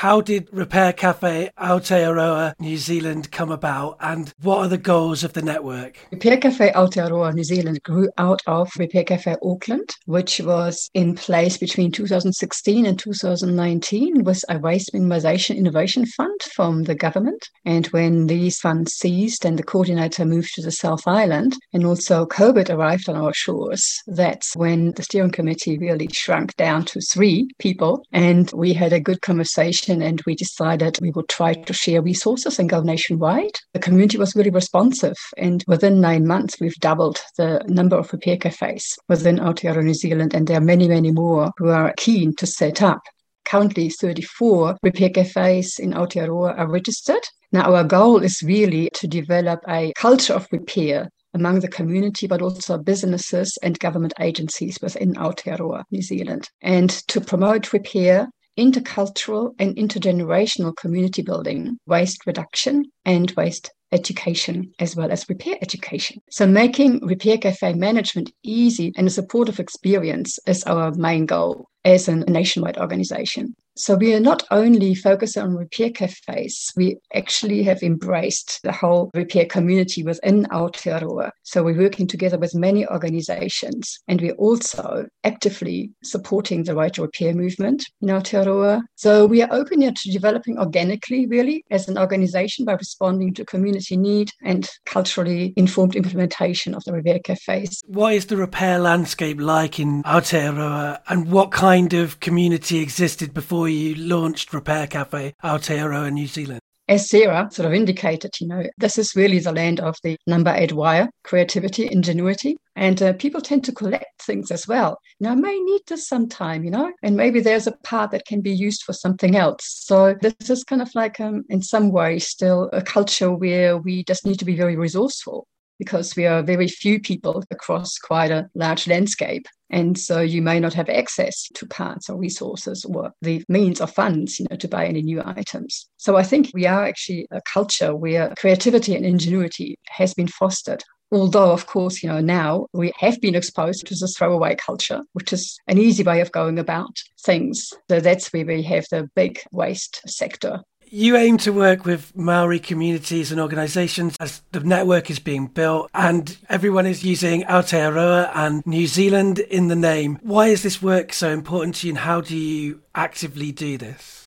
How 0.00 0.22
did 0.22 0.48
Repair 0.50 0.94
Cafe 0.94 1.50
Aotearoa 1.58 2.54
New 2.58 2.78
Zealand 2.78 3.30
come 3.30 3.50
about 3.50 3.98
and 4.00 4.32
what 4.40 4.60
are 4.60 4.68
the 4.68 4.78
goals 4.78 5.22
of 5.22 5.34
the 5.34 5.42
network? 5.42 5.98
Repair 6.10 6.38
Cafe 6.38 6.72
Aotearoa 6.72 7.34
New 7.34 7.44
Zealand 7.44 7.82
grew 7.82 8.08
out 8.16 8.40
of 8.46 8.70
Repair 8.78 9.04
Cafe 9.04 9.36
Auckland, 9.42 9.90
which 10.06 10.40
was 10.40 10.88
in 10.94 11.16
place 11.16 11.58
between 11.58 11.92
2016 11.92 12.86
and 12.86 12.98
2019 12.98 14.24
with 14.24 14.42
a 14.48 14.58
waste 14.58 14.94
minimisation 14.94 15.54
innovation 15.58 16.06
fund 16.06 16.40
from 16.54 16.84
the 16.84 16.94
government. 16.94 17.50
And 17.66 17.86
when 17.88 18.26
these 18.26 18.58
funds 18.58 18.94
ceased 18.94 19.44
and 19.44 19.58
the 19.58 19.62
coordinator 19.62 20.24
moved 20.24 20.54
to 20.54 20.62
the 20.62 20.72
South 20.72 21.06
Island 21.06 21.58
and 21.74 21.84
also 21.84 22.24
COVID 22.24 22.70
arrived 22.70 23.10
on 23.10 23.16
our 23.16 23.34
shores, 23.34 24.00
that's 24.06 24.56
when 24.56 24.92
the 24.92 25.02
steering 25.02 25.30
committee 25.30 25.76
really 25.76 26.08
shrunk 26.10 26.56
down 26.56 26.86
to 26.86 27.02
three 27.02 27.50
people 27.58 28.02
and 28.12 28.50
we 28.54 28.72
had 28.72 28.94
a 28.94 28.98
good 28.98 29.20
conversation 29.20 29.90
and 30.02 30.22
we 30.26 30.34
decided 30.34 30.98
we 31.00 31.10
would 31.10 31.28
try 31.28 31.54
to 31.54 31.72
share 31.72 32.02
resources 32.02 32.58
and 32.58 32.68
go 32.68 32.80
nationwide. 32.80 33.56
The 33.74 33.80
community 33.80 34.18
was 34.18 34.34
really 34.34 34.50
responsive, 34.50 35.16
and 35.36 35.64
within 35.66 36.00
nine 36.00 36.26
months, 36.26 36.58
we've 36.60 36.74
doubled 36.76 37.20
the 37.36 37.62
number 37.66 37.96
of 37.96 38.12
repair 38.12 38.36
cafes 38.36 38.98
within 39.08 39.38
Aotearoa 39.38 39.82
New 39.84 39.94
Zealand, 39.94 40.34
and 40.34 40.46
there 40.46 40.58
are 40.58 40.72
many, 40.72 40.88
many 40.88 41.10
more 41.10 41.52
who 41.58 41.68
are 41.68 41.94
keen 41.96 42.34
to 42.36 42.46
set 42.46 42.82
up. 42.82 43.02
currently 43.44 43.88
34 43.88 44.76
repair 44.82 45.10
cafes 45.10 45.78
in 45.78 45.92
Aotearoa 45.92 46.56
are 46.56 46.68
registered. 46.68 47.22
Now, 47.52 47.74
our 47.74 47.84
goal 47.84 48.22
is 48.22 48.42
really 48.44 48.90
to 48.94 49.08
develop 49.08 49.60
a 49.68 49.92
culture 49.96 50.34
of 50.34 50.46
repair 50.52 51.08
among 51.34 51.60
the 51.60 51.68
community, 51.68 52.26
but 52.26 52.42
also 52.42 52.78
businesses 52.78 53.58
and 53.62 53.78
government 53.78 54.12
agencies 54.20 54.78
within 54.82 55.14
Aotearoa, 55.14 55.84
New 55.90 56.02
Zealand, 56.02 56.48
and 56.62 56.90
to 57.08 57.20
promote 57.20 57.72
repair 57.72 58.28
intercultural 58.58 59.52
and 59.58 59.76
intergenerational 59.76 60.76
community 60.76 61.22
building, 61.22 61.78
waste 61.86 62.26
reduction, 62.26 62.84
and 63.04 63.30
waste 63.32 63.70
education 63.92 64.72
as 64.78 64.94
well 64.94 65.10
as 65.10 65.28
repair 65.28 65.56
education. 65.62 66.18
So 66.30 66.46
making 66.46 67.04
repair 67.04 67.38
cafe 67.38 67.72
management 67.74 68.30
easy 68.42 68.92
and 68.96 69.06
a 69.06 69.10
supportive 69.10 69.58
experience 69.58 70.38
is 70.46 70.62
our 70.64 70.92
main 70.92 71.26
goal 71.26 71.66
as 71.84 72.08
a 72.08 72.16
nationwide 72.16 72.78
organization. 72.78 73.54
So 73.76 73.94
we 73.94 74.14
are 74.14 74.20
not 74.20 74.42
only 74.50 74.94
focused 74.94 75.38
on 75.38 75.56
repair 75.56 75.90
cafes, 75.90 76.70
we 76.76 76.98
actually 77.14 77.62
have 77.62 77.82
embraced 77.82 78.60
the 78.62 78.72
whole 78.72 79.10
repair 79.14 79.46
community 79.46 80.02
within 80.02 80.44
Aotearoa. 80.46 81.30
So 81.44 81.62
we're 81.62 81.78
working 81.78 82.06
together 82.06 82.38
with 82.38 82.54
many 82.54 82.86
organizations 82.86 83.98
and 84.08 84.20
we're 84.20 84.34
also 84.34 85.06
actively 85.24 85.92
supporting 86.02 86.64
the 86.64 86.74
right 86.74 86.92
to 86.94 87.02
repair 87.02 87.32
movement 87.32 87.84
in 88.02 88.08
Aotearoa. 88.08 88.82
So 88.96 89.26
we 89.26 89.42
are 89.42 89.52
open 89.52 89.80
to 89.80 90.12
developing 90.12 90.58
organically, 90.58 91.26
really, 91.26 91.64
as 91.70 91.88
an 91.88 91.96
organization 91.96 92.64
by 92.64 92.72
responding 92.72 93.32
to 93.34 93.44
community 93.44 93.96
need 93.96 94.30
and 94.44 94.68
culturally 94.84 95.54
informed 95.56 95.96
implementation 95.96 96.74
of 96.74 96.84
the 96.84 96.92
repair 96.92 97.20
cafes. 97.20 97.80
What 97.86 98.14
is 98.14 98.26
the 98.26 98.36
repair 98.36 98.78
landscape 98.78 99.40
like 99.40 99.78
in 99.78 100.02
Aotearoa 100.02 101.00
and 101.08 101.30
what 101.30 101.50
kind 101.50 101.94
of 101.94 102.20
community 102.20 102.78
existed 102.78 103.32
before 103.32 103.59
you 103.68 103.94
launched 103.94 104.52
Repair 104.52 104.86
Cafe 104.86 105.34
Aotearoa 105.42 106.08
in 106.08 106.14
New 106.14 106.26
Zealand? 106.26 106.60
As 106.88 107.08
Sarah 107.08 107.48
sort 107.52 107.66
of 107.66 107.72
indicated, 107.72 108.32
you 108.40 108.48
know, 108.48 108.64
this 108.76 108.98
is 108.98 109.14
really 109.14 109.38
the 109.38 109.52
land 109.52 109.78
of 109.78 109.96
the 110.02 110.16
number 110.26 110.52
eight 110.56 110.72
wire, 110.72 111.08
creativity, 111.22 111.88
ingenuity. 111.88 112.56
And 112.74 113.00
uh, 113.00 113.12
people 113.12 113.40
tend 113.40 113.62
to 113.64 113.72
collect 113.72 114.22
things 114.22 114.50
as 114.50 114.66
well. 114.66 114.98
Now, 115.20 115.30
I 115.30 115.34
may 115.36 115.56
need 115.56 115.82
this 115.86 116.08
sometime, 116.08 116.64
you 116.64 116.72
know, 116.72 116.92
and 117.04 117.16
maybe 117.16 117.40
there's 117.40 117.68
a 117.68 117.76
part 117.84 118.10
that 118.10 118.26
can 118.26 118.40
be 118.40 118.50
used 118.50 118.82
for 118.82 118.92
something 118.92 119.36
else. 119.36 119.64
So 119.64 120.16
this 120.20 120.50
is 120.50 120.64
kind 120.64 120.82
of 120.82 120.92
like, 120.96 121.20
um, 121.20 121.44
in 121.48 121.62
some 121.62 121.92
way, 121.92 122.18
still 122.18 122.68
a 122.72 122.82
culture 122.82 123.30
where 123.30 123.78
we 123.78 124.02
just 124.02 124.26
need 124.26 124.40
to 124.40 124.44
be 124.44 124.56
very 124.56 124.76
resourceful 124.76 125.46
because 125.80 126.14
we 126.14 126.26
are 126.26 126.42
very 126.42 126.68
few 126.68 127.00
people 127.00 127.42
across 127.50 127.96
quite 127.96 128.30
a 128.30 128.48
large 128.54 128.86
landscape. 128.86 129.46
And 129.70 129.98
so 129.98 130.20
you 130.20 130.42
may 130.42 130.60
not 130.60 130.74
have 130.74 130.90
access 130.90 131.48
to 131.54 131.66
parts 131.66 132.10
or 132.10 132.18
resources 132.18 132.84
or 132.84 133.12
the 133.22 133.42
means 133.48 133.80
or 133.80 133.86
funds, 133.86 134.38
you 134.38 134.46
know, 134.50 134.56
to 134.56 134.68
buy 134.68 134.84
any 134.86 135.00
new 135.00 135.22
items. 135.24 135.88
So 135.96 136.16
I 136.16 136.22
think 136.22 136.50
we 136.52 136.66
are 136.66 136.84
actually 136.84 137.26
a 137.30 137.40
culture 137.50 137.96
where 137.96 138.34
creativity 138.36 138.94
and 138.94 139.06
ingenuity 139.06 139.78
has 139.88 140.12
been 140.12 140.28
fostered. 140.28 140.84
Although, 141.12 141.50
of 141.50 141.66
course, 141.66 142.02
you 142.02 142.10
know, 142.10 142.20
now 142.20 142.66
we 142.74 142.92
have 142.98 143.18
been 143.20 143.34
exposed 143.34 143.86
to 143.86 143.94
this 143.94 144.14
throwaway 144.16 144.56
culture, 144.56 145.00
which 145.14 145.32
is 145.32 145.58
an 145.66 145.78
easy 145.78 146.04
way 146.04 146.20
of 146.20 146.30
going 146.30 146.58
about 146.58 147.02
things. 147.22 147.72
So 147.88 148.00
that's 148.00 148.32
where 148.32 148.44
we 148.44 148.62
have 148.64 148.84
the 148.90 149.08
big 149.16 149.40
waste 149.50 150.02
sector 150.06 150.60
you 150.90 151.16
aim 151.16 151.38
to 151.38 151.52
work 151.52 151.84
with 151.84 152.16
Maori 152.16 152.58
communities 152.58 153.30
and 153.30 153.40
organisations 153.40 154.16
as 154.20 154.42
the 154.52 154.60
network 154.60 155.10
is 155.10 155.18
being 155.18 155.46
built 155.46 155.90
and 155.94 156.36
everyone 156.48 156.86
is 156.86 157.04
using 157.04 157.42
Aotearoa 157.44 158.30
and 158.34 158.66
New 158.66 158.86
Zealand 158.86 159.38
in 159.38 159.68
the 159.68 159.76
name. 159.76 160.18
Why 160.22 160.48
is 160.48 160.62
this 160.62 160.82
work 160.82 161.12
so 161.12 161.30
important 161.30 161.76
to 161.76 161.86
you 161.86 161.92
and 161.92 161.98
how 161.98 162.20
do 162.20 162.36
you 162.36 162.82
actively 162.94 163.52
do 163.52 163.78
this? 163.78 164.24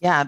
Yeah, 0.00 0.26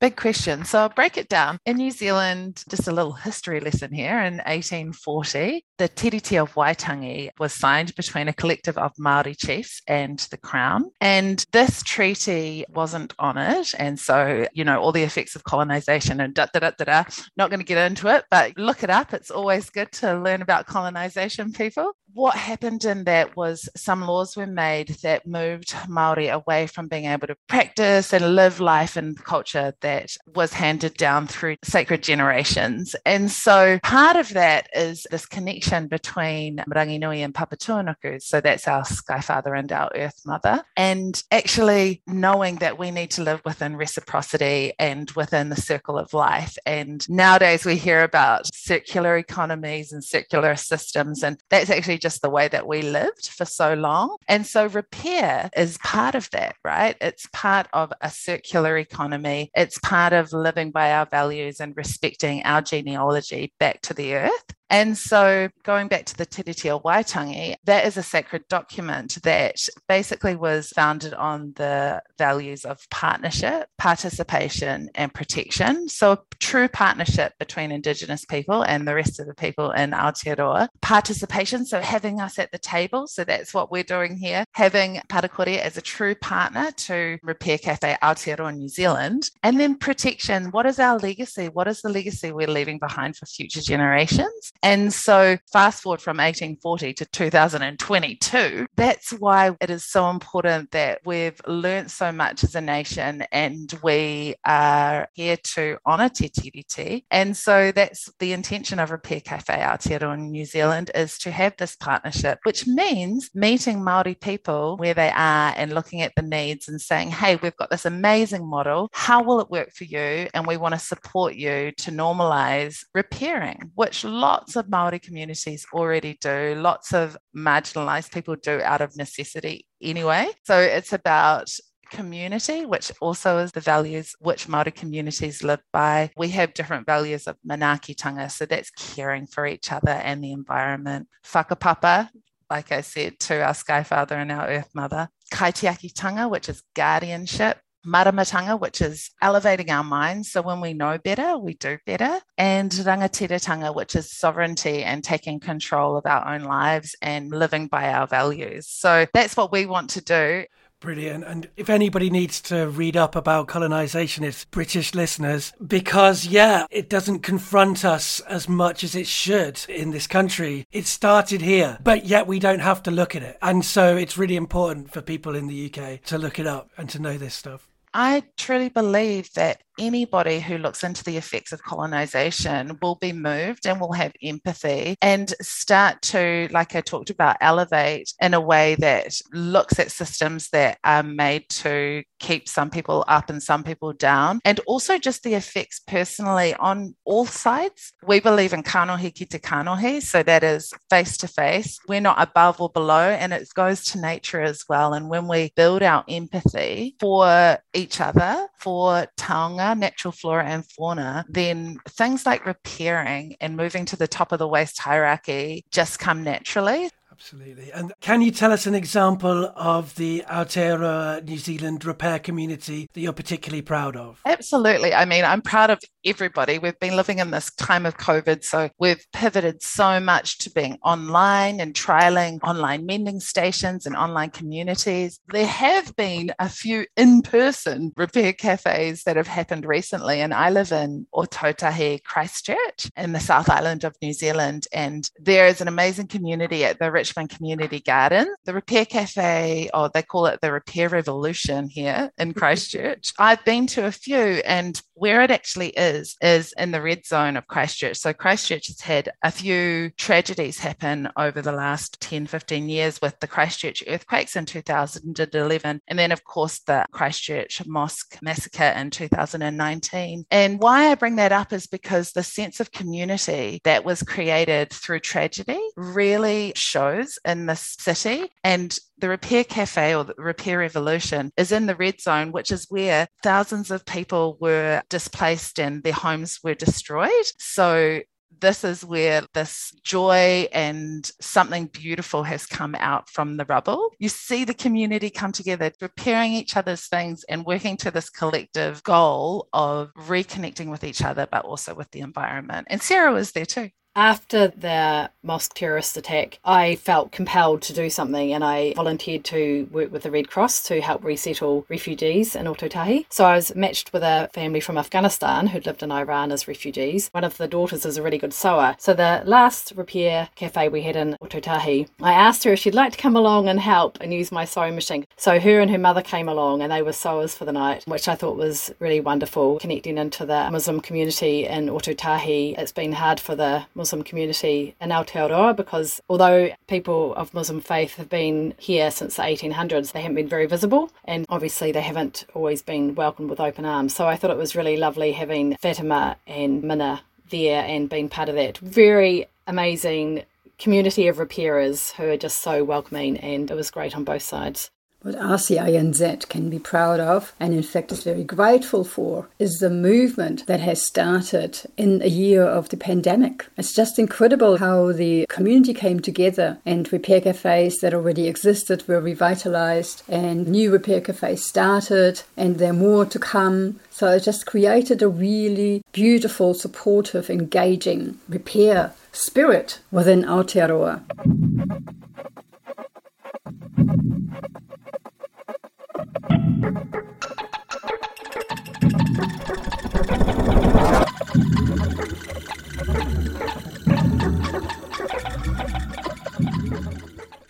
Big 0.00 0.16
question. 0.16 0.64
So 0.64 0.78
I'll 0.78 0.88
break 0.88 1.18
it 1.18 1.28
down. 1.28 1.58
In 1.66 1.76
New 1.76 1.90
Zealand, 1.90 2.64
just 2.70 2.88
a 2.88 2.92
little 2.92 3.12
history 3.12 3.60
lesson 3.60 3.92
here. 3.92 4.18
In 4.20 4.38
1840, 4.38 5.62
the 5.80 5.88
Tiriti 5.88 6.38
of 6.38 6.52
Waitangi 6.56 7.30
was 7.38 7.54
signed 7.54 7.94
between 7.94 8.28
a 8.28 8.34
collective 8.34 8.76
of 8.76 8.92
Maori 8.98 9.34
chiefs 9.34 9.80
and 9.88 10.18
the 10.30 10.36
Crown. 10.36 10.90
And 11.00 11.42
this 11.52 11.82
treaty 11.82 12.66
wasn't 12.68 13.14
honoured. 13.18 13.66
And 13.78 13.98
so, 13.98 14.46
you 14.52 14.62
know, 14.62 14.78
all 14.78 14.92
the 14.92 15.04
effects 15.04 15.34
of 15.36 15.44
colonisation 15.44 16.20
and 16.20 16.34
da 16.34 16.48
da 16.52 16.60
da 16.60 16.72
da 16.76 16.84
da. 16.84 17.04
Not 17.38 17.48
going 17.48 17.60
to 17.60 17.64
get 17.64 17.90
into 17.90 18.14
it, 18.14 18.26
but 18.30 18.58
look 18.58 18.82
it 18.82 18.90
up. 18.90 19.14
It's 19.14 19.30
always 19.30 19.70
good 19.70 19.90
to 19.92 20.20
learn 20.20 20.42
about 20.42 20.66
colonisation, 20.66 21.50
people 21.50 21.94
what 22.14 22.36
happened 22.36 22.84
in 22.84 23.04
that 23.04 23.36
was 23.36 23.68
some 23.76 24.02
laws 24.02 24.36
were 24.36 24.46
made 24.46 24.88
that 25.02 25.26
moved 25.26 25.74
Maori 25.88 26.28
away 26.28 26.66
from 26.66 26.88
being 26.88 27.04
able 27.04 27.26
to 27.26 27.36
practice 27.48 28.12
and 28.12 28.34
live 28.34 28.60
life 28.60 28.96
and 28.96 29.22
culture 29.22 29.74
that 29.80 30.10
was 30.34 30.52
handed 30.52 30.94
down 30.94 31.26
through 31.26 31.56
sacred 31.62 32.02
generations. 32.02 32.96
And 33.06 33.30
so 33.30 33.78
part 33.82 34.16
of 34.16 34.30
that 34.30 34.68
is 34.74 35.06
this 35.10 35.26
connection 35.26 35.69
between 35.70 36.62
Ranginui 36.68 37.18
and 37.18 37.34
Papatūānuku. 37.34 38.22
So 38.22 38.40
that's 38.40 38.66
our 38.66 38.84
Sky 38.84 39.20
Father 39.20 39.54
and 39.54 39.70
our 39.72 39.90
Earth 39.94 40.20
Mother. 40.26 40.62
And 40.76 41.22
actually 41.30 42.02
knowing 42.06 42.56
that 42.56 42.78
we 42.78 42.90
need 42.90 43.10
to 43.12 43.22
live 43.22 43.40
within 43.44 43.76
reciprocity 43.76 44.72
and 44.78 45.10
within 45.12 45.48
the 45.48 45.60
circle 45.60 45.98
of 45.98 46.12
life. 46.12 46.56
And 46.66 47.08
nowadays 47.08 47.64
we 47.64 47.76
hear 47.76 48.02
about 48.02 48.52
circular 48.54 49.16
economies 49.16 49.92
and 49.92 50.02
circular 50.02 50.56
systems. 50.56 51.22
And 51.22 51.38
that's 51.50 51.70
actually 51.70 51.98
just 51.98 52.22
the 52.22 52.30
way 52.30 52.48
that 52.48 52.66
we 52.66 52.82
lived 52.82 53.28
for 53.28 53.44
so 53.44 53.74
long. 53.74 54.16
And 54.28 54.46
so 54.46 54.66
repair 54.66 55.50
is 55.56 55.78
part 55.78 56.14
of 56.14 56.28
that, 56.30 56.56
right? 56.64 56.96
It's 57.00 57.28
part 57.32 57.68
of 57.72 57.92
a 58.00 58.10
circular 58.10 58.76
economy. 58.76 59.50
It's 59.54 59.78
part 59.78 60.12
of 60.12 60.32
living 60.32 60.70
by 60.70 60.92
our 60.92 61.06
values 61.06 61.60
and 61.60 61.76
respecting 61.76 62.42
our 62.44 62.62
genealogy 62.62 63.52
back 63.58 63.80
to 63.82 63.94
the 63.94 64.14
earth. 64.14 64.44
And 64.70 64.96
so, 64.96 65.48
going 65.64 65.88
back 65.88 66.06
to 66.06 66.16
the 66.16 66.24
Te 66.24 66.44
Tiriti 66.44 66.70
o 66.70 66.78
Waitangi, 66.78 67.56
that 67.64 67.84
is 67.84 67.96
a 67.96 68.04
sacred 68.04 68.46
document 68.48 69.18
that 69.24 69.56
basically 69.88 70.36
was 70.36 70.70
founded 70.70 71.12
on 71.14 71.52
the 71.56 72.00
values 72.18 72.64
of 72.64 72.78
partnership, 72.90 73.68
participation, 73.78 74.88
and 74.94 75.12
protection. 75.12 75.88
So, 75.88 76.12
a 76.12 76.18
true 76.38 76.68
partnership 76.68 77.32
between 77.40 77.72
Indigenous 77.72 78.24
people 78.24 78.62
and 78.62 78.86
the 78.86 78.94
rest 78.94 79.18
of 79.18 79.26
the 79.26 79.34
people 79.34 79.72
in 79.72 79.90
Aotearoa. 79.90 80.68
Participation, 80.82 81.66
so 81.66 81.80
having 81.80 82.20
us 82.20 82.38
at 82.38 82.52
the 82.52 82.58
table. 82.58 83.08
So, 83.08 83.24
that's 83.24 83.52
what 83.52 83.72
we're 83.72 83.82
doing 83.82 84.16
here, 84.16 84.44
having 84.52 85.00
Para 85.08 85.28
Kore 85.28 85.48
as 85.48 85.76
a 85.76 85.82
true 85.82 86.14
partner 86.14 86.70
to 86.70 87.18
Repair 87.24 87.58
Cafe 87.58 87.96
Aotearoa 88.00 88.56
New 88.56 88.68
Zealand. 88.68 89.30
And 89.42 89.58
then 89.58 89.74
protection. 89.74 90.52
What 90.52 90.66
is 90.66 90.78
our 90.78 90.96
legacy? 90.96 91.48
What 91.48 91.66
is 91.66 91.82
the 91.82 91.88
legacy 91.88 92.30
we're 92.30 92.46
leaving 92.46 92.78
behind 92.78 93.16
for 93.16 93.26
future 93.26 93.60
generations? 93.60 94.52
And 94.62 94.92
so, 94.92 95.38
fast 95.52 95.82
forward 95.82 96.00
from 96.02 96.18
1840 96.18 96.92
to 96.94 97.06
2022, 97.06 98.66
that's 98.76 99.12
why 99.12 99.56
it 99.60 99.70
is 99.70 99.86
so 99.86 100.10
important 100.10 100.70
that 100.72 101.00
we've 101.04 101.40
learned 101.46 101.90
so 101.90 102.12
much 102.12 102.44
as 102.44 102.54
a 102.54 102.60
nation 102.60 103.24
and 103.32 103.72
we 103.82 104.34
are 104.44 105.08
here 105.14 105.38
to 105.54 105.78
honour 105.86 106.10
Te 106.10 106.28
Tiriti. 106.28 107.04
And 107.10 107.36
so, 107.36 107.72
that's 107.72 108.10
the 108.18 108.32
intention 108.32 108.78
of 108.78 108.90
Repair 108.90 109.20
Cafe 109.20 109.54
Aotearoa 109.54 110.14
in 110.14 110.30
New 110.30 110.44
Zealand 110.44 110.90
is 110.94 111.16
to 111.18 111.30
have 111.30 111.56
this 111.56 111.76
partnership, 111.76 112.38
which 112.42 112.66
means 112.66 113.30
meeting 113.34 113.78
Māori 113.78 114.20
people 114.20 114.76
where 114.76 114.94
they 114.94 115.10
are 115.10 115.54
and 115.56 115.72
looking 115.72 116.02
at 116.02 116.12
the 116.16 116.22
needs 116.22 116.68
and 116.68 116.80
saying, 116.80 117.10
hey, 117.10 117.36
we've 117.36 117.56
got 117.56 117.70
this 117.70 117.86
amazing 117.86 118.46
model. 118.46 118.88
How 118.92 119.22
will 119.22 119.40
it 119.40 119.50
work 119.50 119.72
for 119.72 119.84
you? 119.84 120.28
And 120.34 120.46
we 120.46 120.56
want 120.56 120.74
to 120.74 120.80
support 120.80 121.34
you 121.34 121.72
to 121.78 121.90
normalise 121.90 122.84
repairing, 122.94 123.70
which 123.74 124.04
lots 124.04 124.49
lots 124.50 124.66
of 124.66 124.68
Maori 124.68 124.98
communities 124.98 125.64
already 125.72 126.18
do, 126.20 126.56
lots 126.56 126.92
of 126.92 127.16
marginalized 127.36 128.12
people 128.12 128.34
do 128.34 128.60
out 128.62 128.80
of 128.80 128.96
necessity 128.96 129.64
anyway. 129.80 130.28
So 130.44 130.58
it's 130.58 130.92
about 130.92 131.48
community, 131.92 132.66
which 132.66 132.90
also 133.00 133.38
is 133.38 133.52
the 133.52 133.60
values 133.60 134.16
which 134.18 134.48
Māori 134.48 134.74
communities 134.74 135.44
live 135.44 135.62
by. 135.72 136.10
We 136.16 136.30
have 136.30 136.54
different 136.54 136.84
values 136.84 137.28
of 137.28 137.36
manaakitanga, 137.48 138.28
so 138.32 138.44
that's 138.44 138.70
caring 138.70 139.28
for 139.28 139.46
each 139.46 139.70
other 139.70 139.92
and 139.92 140.22
the 140.22 140.32
environment. 140.32 141.06
Whakapapa, 141.24 142.08
like 142.50 142.72
I 142.72 142.80
said, 142.80 143.20
to 143.20 143.44
our 143.44 143.54
Sky 143.54 143.84
Father 143.84 144.16
and 144.16 144.32
our 144.32 144.48
Earth 144.48 144.70
Mother. 144.74 145.08
Kaitiakitanga, 145.32 146.28
which 146.28 146.48
is 146.48 146.64
guardianship 146.74 147.58
maramatanga, 147.86 148.58
which 148.58 148.80
is 148.80 149.10
elevating 149.22 149.70
our 149.70 149.84
minds. 149.84 150.30
So 150.30 150.42
when 150.42 150.60
we 150.60 150.72
know 150.72 150.98
better, 150.98 151.38
we 151.38 151.54
do 151.54 151.78
better. 151.86 152.20
And 152.36 152.70
rangatiratanga, 152.70 153.74
which 153.74 153.96
is 153.96 154.10
sovereignty 154.10 154.82
and 154.82 155.02
taking 155.02 155.40
control 155.40 155.96
of 155.96 156.06
our 156.06 156.34
own 156.34 156.42
lives 156.42 156.94
and 157.00 157.30
living 157.30 157.66
by 157.66 157.92
our 157.92 158.06
values. 158.06 158.66
So 158.68 159.06
that's 159.12 159.36
what 159.36 159.52
we 159.52 159.66
want 159.66 159.90
to 159.90 160.00
do. 160.00 160.44
Brilliant. 160.80 161.24
And 161.24 161.50
if 161.58 161.68
anybody 161.68 162.08
needs 162.08 162.40
to 162.42 162.66
read 162.66 162.96
up 162.96 163.14
about 163.14 163.48
colonisation, 163.48 164.24
it's 164.24 164.46
British 164.46 164.94
listeners, 164.94 165.52
because, 165.64 166.24
yeah, 166.24 166.64
it 166.70 166.88
doesn't 166.88 167.18
confront 167.18 167.84
us 167.84 168.20
as 168.20 168.48
much 168.48 168.82
as 168.82 168.94
it 168.94 169.06
should 169.06 169.60
in 169.68 169.90
this 169.90 170.06
country. 170.06 170.66
It 170.72 170.86
started 170.86 171.42
here, 171.42 171.78
but 171.84 172.06
yet 172.06 172.26
we 172.26 172.38
don't 172.38 172.60
have 172.60 172.82
to 172.84 172.90
look 172.90 173.14
at 173.14 173.22
it. 173.22 173.36
And 173.42 173.62
so 173.62 173.94
it's 173.94 174.16
really 174.16 174.36
important 174.36 174.90
for 174.90 175.02
people 175.02 175.36
in 175.36 175.48
the 175.48 175.70
UK 175.70 176.02
to 176.04 176.16
look 176.16 176.38
it 176.38 176.46
up 176.46 176.70
and 176.78 176.88
to 176.88 176.98
know 176.98 177.18
this 177.18 177.34
stuff. 177.34 177.69
I 177.94 178.24
truly 178.36 178.68
believe 178.68 179.32
that 179.34 179.62
anybody 179.80 180.38
who 180.38 180.58
looks 180.58 180.84
into 180.84 181.02
the 181.02 181.16
effects 181.16 181.52
of 181.52 181.62
colonization 181.62 182.78
will 182.82 182.96
be 182.96 183.12
moved 183.12 183.66
and 183.66 183.80
will 183.80 183.92
have 183.94 184.12
empathy 184.22 184.96
and 185.00 185.34
start 185.40 186.02
to, 186.02 186.48
like 186.52 186.76
I 186.76 186.82
talked 186.82 187.10
about, 187.10 187.36
elevate 187.40 188.12
in 188.20 188.34
a 188.34 188.40
way 188.40 188.76
that 188.76 189.20
looks 189.32 189.78
at 189.78 189.90
systems 189.90 190.50
that 190.50 190.78
are 190.84 191.02
made 191.02 191.48
to 191.48 192.02
keep 192.18 192.48
some 192.48 192.70
people 192.70 193.04
up 193.08 193.30
and 193.30 193.42
some 193.42 193.64
people 193.64 193.92
down, 193.94 194.40
and 194.44 194.60
also 194.66 194.98
just 194.98 195.22
the 195.22 195.34
effects 195.34 195.80
personally 195.86 196.54
on 196.54 196.94
all 197.04 197.24
sides. 197.24 197.92
We 198.06 198.20
believe 198.20 198.52
in 198.52 198.62
kanohi 198.62 199.14
ki 199.14 199.24
te 199.24 199.38
kanohi, 199.38 200.02
so 200.02 200.22
that 200.22 200.44
is 200.44 200.72
face 200.90 201.16
to 201.18 201.28
face. 201.28 201.78
We're 201.88 202.00
not 202.00 202.20
above 202.20 202.60
or 202.60 202.68
below, 202.68 203.10
and 203.10 203.32
it 203.32 203.48
goes 203.54 203.84
to 203.86 204.00
nature 204.00 204.42
as 204.42 204.64
well. 204.68 204.92
And 204.92 205.08
when 205.08 205.28
we 205.28 205.52
build 205.56 205.82
our 205.82 206.04
empathy 206.08 206.96
for 207.00 207.58
each 207.72 208.00
other, 208.00 208.48
for 208.58 209.06
taonga, 209.16 209.69
natural 209.74 210.12
flora 210.12 210.44
and 210.44 210.64
fauna, 210.70 211.24
then 211.28 211.78
things 211.88 212.26
like 212.26 212.46
repairing 212.46 213.36
and 213.40 213.56
moving 213.56 213.84
to 213.86 213.96
the 213.96 214.08
top 214.08 214.32
of 214.32 214.38
the 214.38 214.48
waste 214.48 214.78
hierarchy 214.80 215.64
just 215.70 215.98
come 215.98 216.22
naturally. 216.22 216.90
Absolutely. 217.20 217.70
And 217.72 217.92
can 218.00 218.22
you 218.22 218.30
tell 218.30 218.50
us 218.50 218.66
an 218.66 218.74
example 218.74 219.52
of 219.54 219.94
the 219.96 220.24
Aotearoa 220.26 221.22
New 221.22 221.36
Zealand 221.36 221.84
repair 221.84 222.18
community 222.18 222.88
that 222.94 223.00
you're 223.00 223.12
particularly 223.12 223.60
proud 223.60 223.94
of? 223.94 224.22
Absolutely. 224.24 224.94
I 224.94 225.04
mean, 225.04 225.26
I'm 225.26 225.42
proud 225.42 225.68
of 225.68 225.80
everybody. 226.02 226.58
We've 226.58 226.78
been 226.80 226.96
living 226.96 227.18
in 227.18 227.30
this 227.30 227.50
time 227.52 227.84
of 227.84 227.98
COVID, 227.98 228.42
so 228.42 228.70
we've 228.78 229.04
pivoted 229.12 229.62
so 229.62 230.00
much 230.00 230.38
to 230.38 230.50
being 230.50 230.78
online 230.82 231.60
and 231.60 231.74
trialing 231.74 232.38
online 232.42 232.86
mending 232.86 233.20
stations 233.20 233.84
and 233.84 233.94
online 233.94 234.30
communities. 234.30 235.20
There 235.28 235.46
have 235.46 235.94
been 235.96 236.32
a 236.38 236.48
few 236.48 236.86
in 236.96 237.20
person 237.20 237.92
repair 237.98 238.32
cafes 238.32 239.02
that 239.02 239.16
have 239.16 239.26
happened 239.26 239.66
recently, 239.66 240.22
and 240.22 240.32
I 240.32 240.48
live 240.48 240.72
in 240.72 241.06
Ōtautahi, 241.14 242.02
Christchurch, 242.02 242.90
in 242.96 243.12
the 243.12 243.20
South 243.20 243.50
Island 243.50 243.84
of 243.84 243.94
New 244.00 244.14
Zealand. 244.14 244.66
And 244.72 245.10
there 245.18 245.46
is 245.46 245.60
an 245.60 245.68
amazing 245.68 246.06
community 246.06 246.64
at 246.64 246.78
the 246.78 246.90
Richmond 247.10 247.30
Community 247.30 247.80
Garden. 247.80 248.32
The 248.44 248.54
Repair 248.54 248.84
Cafe, 248.84 249.68
or 249.74 249.90
they 249.92 250.02
call 250.02 250.26
it 250.26 250.40
the 250.40 250.52
Repair 250.52 250.88
Revolution 250.88 251.68
here 251.68 252.12
in 252.18 252.32
Christchurch. 252.34 253.12
I've 253.18 253.44
been 253.44 253.66
to 253.68 253.86
a 253.86 253.90
few, 253.90 254.16
and 254.16 254.80
where 254.94 255.22
it 255.22 255.32
actually 255.32 255.70
is, 255.70 256.14
is 256.20 256.54
in 256.56 256.70
the 256.70 256.80
red 256.80 257.04
zone 257.04 257.36
of 257.36 257.48
Christchurch. 257.48 257.96
So 257.96 258.12
Christchurch 258.12 258.68
has 258.68 258.80
had 258.80 259.10
a 259.24 259.32
few 259.32 259.90
tragedies 259.96 260.60
happen 260.60 261.08
over 261.16 261.42
the 261.42 261.52
last 261.52 262.00
10, 262.00 262.26
15 262.26 262.68
years 262.68 263.00
with 263.02 263.18
the 263.18 263.26
Christchurch 263.26 263.82
earthquakes 263.88 264.36
in 264.36 264.44
2011. 264.44 265.80
And 265.88 265.98
then, 265.98 266.12
of 266.12 266.22
course, 266.22 266.60
the 266.60 266.86
Christchurch 266.92 267.66
Mosque 267.66 268.18
massacre 268.22 268.72
in 268.76 268.90
2019. 268.90 270.26
And 270.30 270.60
why 270.60 270.90
I 270.90 270.94
bring 270.94 271.16
that 271.16 271.32
up 271.32 271.52
is 271.52 271.66
because 271.66 272.12
the 272.12 272.22
sense 272.22 272.60
of 272.60 272.70
community 272.70 273.60
that 273.64 273.84
was 273.84 274.02
created 274.04 274.70
through 274.70 275.00
tragedy 275.00 275.60
really 275.76 276.52
shows 276.54 276.99
in 277.24 277.46
this 277.46 277.76
city. 277.78 278.30
And 278.44 278.76
the 278.98 279.08
Repair 279.08 279.44
Cafe 279.44 279.94
or 279.94 280.04
the 280.04 280.14
Repair 280.16 280.58
Revolution 280.58 281.32
is 281.36 281.52
in 281.52 281.66
the 281.66 281.76
red 281.76 282.00
zone, 282.00 282.32
which 282.32 282.50
is 282.50 282.66
where 282.68 283.08
thousands 283.22 283.70
of 283.70 283.84
people 283.86 284.36
were 284.40 284.82
displaced 284.88 285.58
and 285.58 285.82
their 285.82 285.92
homes 285.92 286.40
were 286.42 286.54
destroyed. 286.54 287.10
So 287.38 288.00
this 288.40 288.64
is 288.64 288.84
where 288.84 289.22
this 289.34 289.72
joy 289.82 290.48
and 290.52 291.10
something 291.20 291.66
beautiful 291.66 292.22
has 292.22 292.46
come 292.46 292.74
out 292.76 293.08
from 293.10 293.36
the 293.36 293.44
rubble. 293.44 293.90
You 293.98 294.08
see 294.08 294.44
the 294.44 294.54
community 294.54 295.10
come 295.10 295.32
together, 295.32 295.72
repairing 295.80 296.32
each 296.32 296.56
other's 296.56 296.86
things 296.86 297.24
and 297.28 297.44
working 297.44 297.76
to 297.78 297.90
this 297.90 298.10
collective 298.10 298.82
goal 298.82 299.48
of 299.52 299.90
reconnecting 299.94 300.70
with 300.70 300.84
each 300.84 301.02
other, 301.02 301.26
but 301.30 301.44
also 301.44 301.74
with 301.74 301.90
the 301.90 302.00
environment. 302.00 302.68
And 302.70 302.82
Sarah 302.82 303.12
was 303.12 303.32
there 303.32 303.46
too. 303.46 303.70
After 303.96 304.48
the 304.48 305.10
mosque 305.24 305.54
terrorist 305.54 305.96
attack, 305.96 306.38
I 306.44 306.76
felt 306.76 307.10
compelled 307.10 307.60
to 307.62 307.72
do 307.72 307.90
something 307.90 308.32
and 308.32 308.44
I 308.44 308.72
volunteered 308.74 309.24
to 309.26 309.68
work 309.72 309.90
with 309.90 310.04
the 310.04 310.12
Red 310.12 310.30
Cross 310.30 310.62
to 310.68 310.80
help 310.80 311.02
resettle 311.02 311.66
refugees 311.68 312.36
in 312.36 312.46
Ōtautahi. 312.46 313.06
So 313.10 313.24
I 313.24 313.34
was 313.34 313.54
matched 313.56 313.92
with 313.92 314.04
a 314.04 314.30
family 314.32 314.60
from 314.60 314.78
Afghanistan 314.78 315.48
who'd 315.48 315.66
lived 315.66 315.82
in 315.82 315.90
Iran 315.90 316.30
as 316.30 316.46
refugees. 316.46 317.08
One 317.12 317.24
of 317.24 317.36
the 317.36 317.48
daughters 317.48 317.84
is 317.84 317.96
a 317.96 318.02
really 318.02 318.16
good 318.16 318.32
sewer. 318.32 318.76
So 318.78 318.94
the 318.94 319.22
last 319.24 319.72
repair 319.74 320.28
cafe 320.36 320.68
we 320.68 320.82
had 320.82 320.94
in 320.94 321.16
Ōtautahi, 321.20 321.88
I 322.00 322.12
asked 322.12 322.44
her 322.44 322.52
if 322.52 322.60
she'd 322.60 322.74
like 322.74 322.92
to 322.92 322.98
come 322.98 323.16
along 323.16 323.48
and 323.48 323.58
help 323.58 323.98
and 324.00 324.14
use 324.14 324.30
my 324.30 324.44
sewing 324.44 324.76
machine. 324.76 325.04
So 325.16 325.40
her 325.40 325.58
and 325.58 325.70
her 325.70 325.78
mother 325.78 326.02
came 326.02 326.28
along 326.28 326.62
and 326.62 326.70
they 326.70 326.82
were 326.82 326.92
sewers 326.92 327.34
for 327.34 327.44
the 327.44 327.52
night, 327.52 327.82
which 327.88 328.06
I 328.06 328.14
thought 328.14 328.36
was 328.36 328.72
really 328.78 329.00
wonderful, 329.00 329.58
connecting 329.58 329.98
into 329.98 330.24
the 330.24 330.48
Muslim 330.52 330.80
community 330.80 331.44
in 331.44 331.66
Ōtautahi. 331.66 332.56
It's 332.56 332.72
been 332.72 332.92
hard 332.92 333.18
for 333.18 333.34
the 333.34 333.66
Muslim 333.80 334.02
community 334.02 334.74
in 334.78 334.90
Aotearoa 334.90 335.56
because 335.56 336.02
although 336.10 336.50
people 336.68 337.14
of 337.14 337.32
Muslim 337.32 337.62
faith 337.62 337.94
have 337.96 338.10
been 338.10 338.52
here 338.58 338.90
since 338.90 339.16
the 339.16 339.22
1800s, 339.22 339.92
they 339.92 340.02
haven't 340.02 340.16
been 340.16 340.28
very 340.28 340.44
visible 340.44 340.90
and 341.06 341.24
obviously 341.30 341.72
they 341.72 341.80
haven't 341.80 342.26
always 342.34 342.60
been 342.60 342.94
welcomed 342.94 343.30
with 343.30 343.40
open 343.40 343.64
arms. 343.64 343.94
So 343.94 344.06
I 344.06 344.16
thought 344.16 344.30
it 344.30 344.36
was 344.36 344.54
really 344.54 344.76
lovely 344.76 345.12
having 345.12 345.56
Fatima 345.56 346.16
and 346.26 346.62
Minna 346.62 347.02
there 347.30 347.64
and 347.64 347.88
being 347.88 348.10
part 348.10 348.28
of 348.28 348.34
that 348.34 348.58
very 348.58 349.26
amazing 349.46 350.24
community 350.58 351.08
of 351.08 351.18
repairers 351.18 351.92
who 351.92 352.04
are 352.10 352.18
just 352.18 352.38
so 352.38 352.62
welcoming 352.62 353.16
and 353.16 353.50
it 353.50 353.54
was 353.54 353.70
great 353.70 353.96
on 353.96 354.04
both 354.04 354.22
sides. 354.22 354.70
What 355.02 355.14
RCANZ 355.14 356.28
can 356.28 356.50
be 356.50 356.58
proud 356.58 357.00
of, 357.00 357.32
and 357.40 357.54
in 357.54 357.62
fact 357.62 357.90
is 357.90 358.04
very 358.04 358.22
grateful 358.22 358.84
for, 358.84 359.28
is 359.38 359.54
the 359.54 359.70
movement 359.70 360.44
that 360.46 360.60
has 360.60 360.84
started 360.84 361.58
in 361.78 362.02
a 362.02 362.06
year 362.06 362.42
of 362.42 362.68
the 362.68 362.76
pandemic. 362.76 363.46
It's 363.56 363.74
just 363.74 363.98
incredible 363.98 364.58
how 364.58 364.92
the 364.92 365.24
community 365.30 365.72
came 365.72 366.00
together 366.00 366.58
and 366.66 366.92
repair 366.92 367.22
cafes 367.22 367.78
that 367.78 367.94
already 367.94 368.28
existed 368.28 368.86
were 368.86 369.00
revitalized 369.00 370.02
and 370.06 370.46
new 370.46 370.70
repair 370.70 371.00
cafes 371.00 371.48
started 371.48 372.20
and 372.36 372.58
there 372.58 372.72
are 372.72 372.74
more 372.74 373.06
to 373.06 373.18
come. 373.18 373.80
So 373.90 374.08
it 374.08 374.24
just 374.24 374.44
created 374.44 375.00
a 375.00 375.08
really 375.08 375.82
beautiful, 375.92 376.52
supportive, 376.52 377.30
engaging 377.30 378.18
repair 378.28 378.92
spirit 379.12 379.78
within 379.90 380.24
Aotearoa. 380.24 381.00